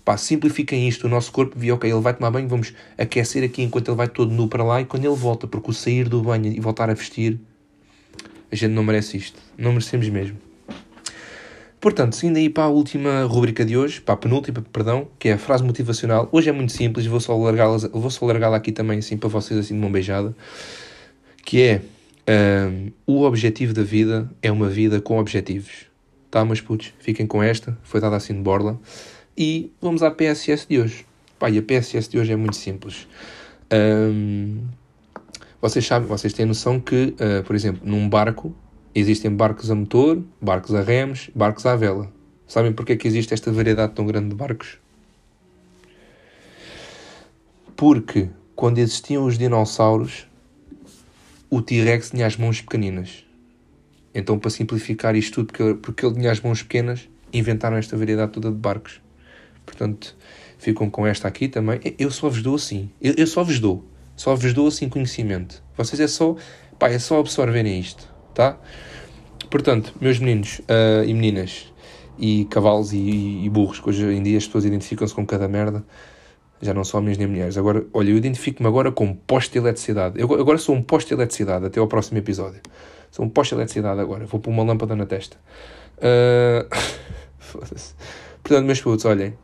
Pá, 0.09 0.16
simplifiquem 0.16 0.88
isto, 0.88 1.07
o 1.07 1.11
nosso 1.11 1.31
corpo 1.31 1.59
viu, 1.59 1.75
ok, 1.75 1.92
ele 1.92 2.01
vai 2.01 2.14
tomar 2.14 2.31
banho, 2.31 2.49
vamos 2.49 2.73
aquecer 2.97 3.44
aqui 3.44 3.62
enquanto 3.62 3.88
ele 3.88 3.97
vai 3.99 4.09
todo 4.09 4.33
nu 4.33 4.49
para 4.49 4.64
lá 4.64 4.81
e 4.81 4.87
quando 4.87 5.05
ele 5.05 5.14
volta, 5.14 5.47
porque 5.47 5.71
o 5.71 5.75
sair 5.75 6.09
do 6.09 6.23
banho 6.23 6.47
e 6.47 6.59
voltar 6.61 6.88
a 6.88 6.94
vestir, 6.94 7.38
a 8.51 8.57
gente 8.57 8.71
não 8.71 8.83
merece 8.83 9.18
isto. 9.18 9.38
Não 9.59 9.71
merecemos 9.71 10.09
mesmo. 10.09 10.38
Portanto, 11.79 12.16
seguindo 12.16 12.38
aí 12.38 12.49
para 12.49 12.64
a 12.64 12.68
última 12.68 13.25
rubrica 13.25 13.66
de 13.66 13.77
hoje, 13.77 14.01
para 14.01 14.14
a 14.14 14.16
penúltima, 14.16 14.64
perdão, 14.73 15.09
que 15.18 15.29
é 15.29 15.35
a 15.35 15.38
frase 15.38 15.62
motivacional. 15.62 16.27
Hoje 16.33 16.49
é 16.49 16.53
muito 16.53 16.73
simples, 16.73 17.05
vou 17.05 17.21
só 17.21 17.37
largá-la 17.37 17.77
vou 17.77 18.09
só 18.09 18.25
largá 18.25 18.57
aqui 18.57 18.73
também, 18.73 19.01
assim, 19.01 19.18
para 19.18 19.29
vocês, 19.29 19.61
assim, 19.61 19.75
de 19.75 19.81
mão 19.81 19.92
beijada. 19.92 20.35
Que 21.44 21.62
é, 21.64 21.83
um, 22.66 22.90
o 23.07 23.25
objetivo 23.25 23.75
da 23.75 23.83
vida 23.83 24.27
é 24.40 24.51
uma 24.51 24.71
vida 24.71 25.03
com 25.03 25.18
objetivos. 25.18 25.87
Tá, 26.31 26.47
meus 26.47 26.62
putos? 26.62 26.94
Fiquem 26.99 27.27
com 27.27 27.42
esta, 27.42 27.77
foi 27.83 28.01
dada 28.01 28.16
assim 28.16 28.33
de 28.33 28.40
borla. 28.40 28.81
E 29.40 29.72
vamos 29.81 30.03
à 30.03 30.11
PSS 30.11 30.66
de 30.68 30.81
hoje. 30.81 31.07
E 31.40 31.59
a 31.59 31.62
PSS 31.62 32.11
de 32.11 32.18
hoje 32.18 32.33
é 32.33 32.37
muito 32.37 32.57
simples. 32.57 33.07
Um, 33.72 34.66
vocês 35.62 35.87
sabem, 35.87 36.09
vocês 36.09 36.33
têm 36.33 36.44
noção 36.44 36.81
que, 36.81 37.14
uh, 37.14 37.44
por 37.44 37.55
exemplo, 37.55 37.81
num 37.85 38.09
barco, 38.09 38.53
Existem 38.94 39.31
barcos 39.31 39.70
a 39.70 39.77
motor, 39.77 40.24
barcos 40.40 40.74
a 40.74 40.83
remos, 40.83 41.31
barcos 41.33 41.64
à 41.66 41.77
vela. 41.77 42.11
Sabem 42.48 42.72
porque 42.72 42.94
é 42.94 42.96
que 42.96 43.07
existe 43.07 43.33
esta 43.33 43.53
variedade 43.53 43.92
tão 43.92 44.05
grande 44.05 44.31
de 44.31 44.35
barcos? 44.35 44.79
Porque 47.77 48.29
quando 48.57 48.79
existiam 48.79 49.24
os 49.24 49.38
dinossauros, 49.38 50.27
o 51.48 51.62
T-Rex 51.62 52.11
tinha 52.11 52.27
as 52.27 52.37
mãos 52.37 52.61
pequeninas. 52.61 53.24
Então, 54.12 54.37
para 54.37 54.51
simplificar 54.51 55.14
isto 55.14 55.44
tudo, 55.44 55.77
porque 55.77 56.05
ele 56.05 56.16
tinha 56.16 56.33
as 56.33 56.40
mãos 56.40 56.62
pequenas, 56.62 57.09
inventaram 57.33 57.77
esta 57.77 57.96
variedade 57.96 58.33
toda 58.33 58.51
de 58.51 58.57
barcos. 58.57 59.01
Portanto, 59.68 60.16
ficam 60.59 60.88
com 60.88 61.07
esta 61.07 61.28
aqui 61.28 61.48
também. 61.48 61.81
Eu 61.98 62.11
só 62.11 62.28
vos 62.28 62.42
dou 62.42 62.57
assim. 62.57 62.90
Eu, 63.00 63.14
eu 63.16 63.26
só 63.26 63.44
vos 63.44 63.61
dou. 63.61 63.85
Só 64.16 64.35
vos 64.35 64.52
dou 64.52 64.66
assim 64.68 64.88
conhecimento. 64.88 65.62
Vocês 65.76 66.00
é 66.00 66.09
só, 66.09 66.35
pá, 66.78 66.88
é 66.88 66.98
só 66.98 67.20
absorverem 67.20 67.78
isto 67.78 68.18
tá? 68.38 68.57
Portanto, 69.50 69.92
meus 70.00 70.20
meninos 70.20 70.61
uh, 70.61 71.02
e 71.04 71.12
meninas, 71.12 71.72
e 72.16 72.44
cavalos 72.44 72.92
e, 72.92 73.44
e, 73.44 73.50
burros, 73.50 73.81
que 73.81 73.88
hoje 73.88 74.04
em 74.04 74.22
dia 74.22 74.38
as 74.38 74.46
pessoas 74.46 74.64
identificam-se 74.64 75.12
com 75.12 75.26
cada 75.26 75.48
merda, 75.48 75.85
já 76.62 76.72
não 76.72 76.85
são 76.85 77.00
homens 77.00 77.18
nem 77.18 77.26
mulheres. 77.26 77.59
Agora, 77.59 77.85
olha, 77.92 78.11
eu 78.11 78.16
identifico-me 78.16 78.68
agora 78.68 78.92
como 78.92 79.16
poste 79.16 79.52
de 79.52 79.59
eletricidade. 79.59 80.20
Eu 80.20 80.33
agora 80.40 80.59
sou 80.59 80.74
um 80.74 80.83
poste 80.83 81.09
de 81.09 81.14
eletricidade 81.14 81.66
até 81.66 81.81
ao 81.81 81.88
próximo 81.88 82.18
episódio. 82.18 82.61
Sou 83.11 83.24
um 83.24 83.28
poste 83.28 83.54
de 83.54 83.61
eletricidade 83.61 84.00
agora. 84.00 84.24
Vou 84.26 84.38
pôr 84.38 84.50
uma 84.50 84.62
lâmpada 84.62 84.94
na 84.94 85.07
testa. 85.07 85.37
Uh... 85.98 86.62
Portanto, 88.40 88.64
meus 88.64 88.81
putos, 88.81 89.04
olhem. 89.04 89.35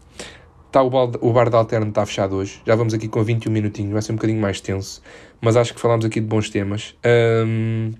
Tá 0.75 0.83
o, 0.83 0.91
balde, 0.91 1.17
o 1.21 1.33
bar 1.33 1.49
da 1.51 1.59
Alterno 1.59 1.91
está 1.91 2.05
fechado 2.05 2.35
hoje. 2.35 2.61
Já 2.67 2.75
vamos 2.75 2.93
aqui 2.93 3.07
com 3.07 3.23
21 3.23 3.49
minutinhos. 3.53 3.93
Vai 3.93 4.03
ser 4.03 4.11
um 4.11 4.17
bocadinho 4.17 4.41
mais 4.41 4.61
tenso. 4.61 5.01
Mas 5.41 5.57
acho 5.57 5.73
que 5.73 5.81
falámos 5.81 6.05
aqui 6.05 6.19
de 6.19 6.27
bons 6.27 6.51
temas. 6.51 6.97
Um 7.47 7.93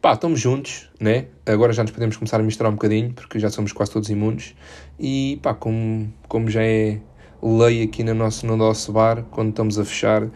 pá, 0.00 0.12
estamos 0.12 0.38
juntos, 0.38 0.88
né? 1.00 1.26
Agora 1.44 1.72
já 1.72 1.82
nos 1.82 1.90
podemos 1.90 2.16
começar 2.16 2.38
a 2.38 2.42
misturar 2.44 2.70
um 2.70 2.76
bocadinho, 2.76 3.12
porque 3.12 3.36
já 3.40 3.50
somos 3.50 3.72
quase 3.72 3.90
todos 3.90 4.10
imunes. 4.10 4.54
E 4.96 5.40
pá, 5.42 5.54
como, 5.54 6.14
como 6.28 6.48
já 6.48 6.62
é 6.62 7.00
lei 7.42 7.82
aqui 7.82 8.04
no 8.04 8.14
nosso, 8.14 8.46
no 8.46 8.56
nosso 8.56 8.92
bar, 8.92 9.24
quando 9.32 9.48
estamos 9.48 9.76
a 9.76 9.84
fechar, 9.84 10.30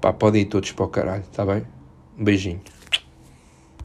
pá, 0.00 0.12
podem 0.12 0.42
ir 0.42 0.44
todos 0.44 0.70
para 0.70 0.84
o 0.84 0.88
caralho, 0.88 1.24
tá 1.32 1.44
bem? 1.44 1.64
Um 2.16 2.22
beijinho. 2.22 2.60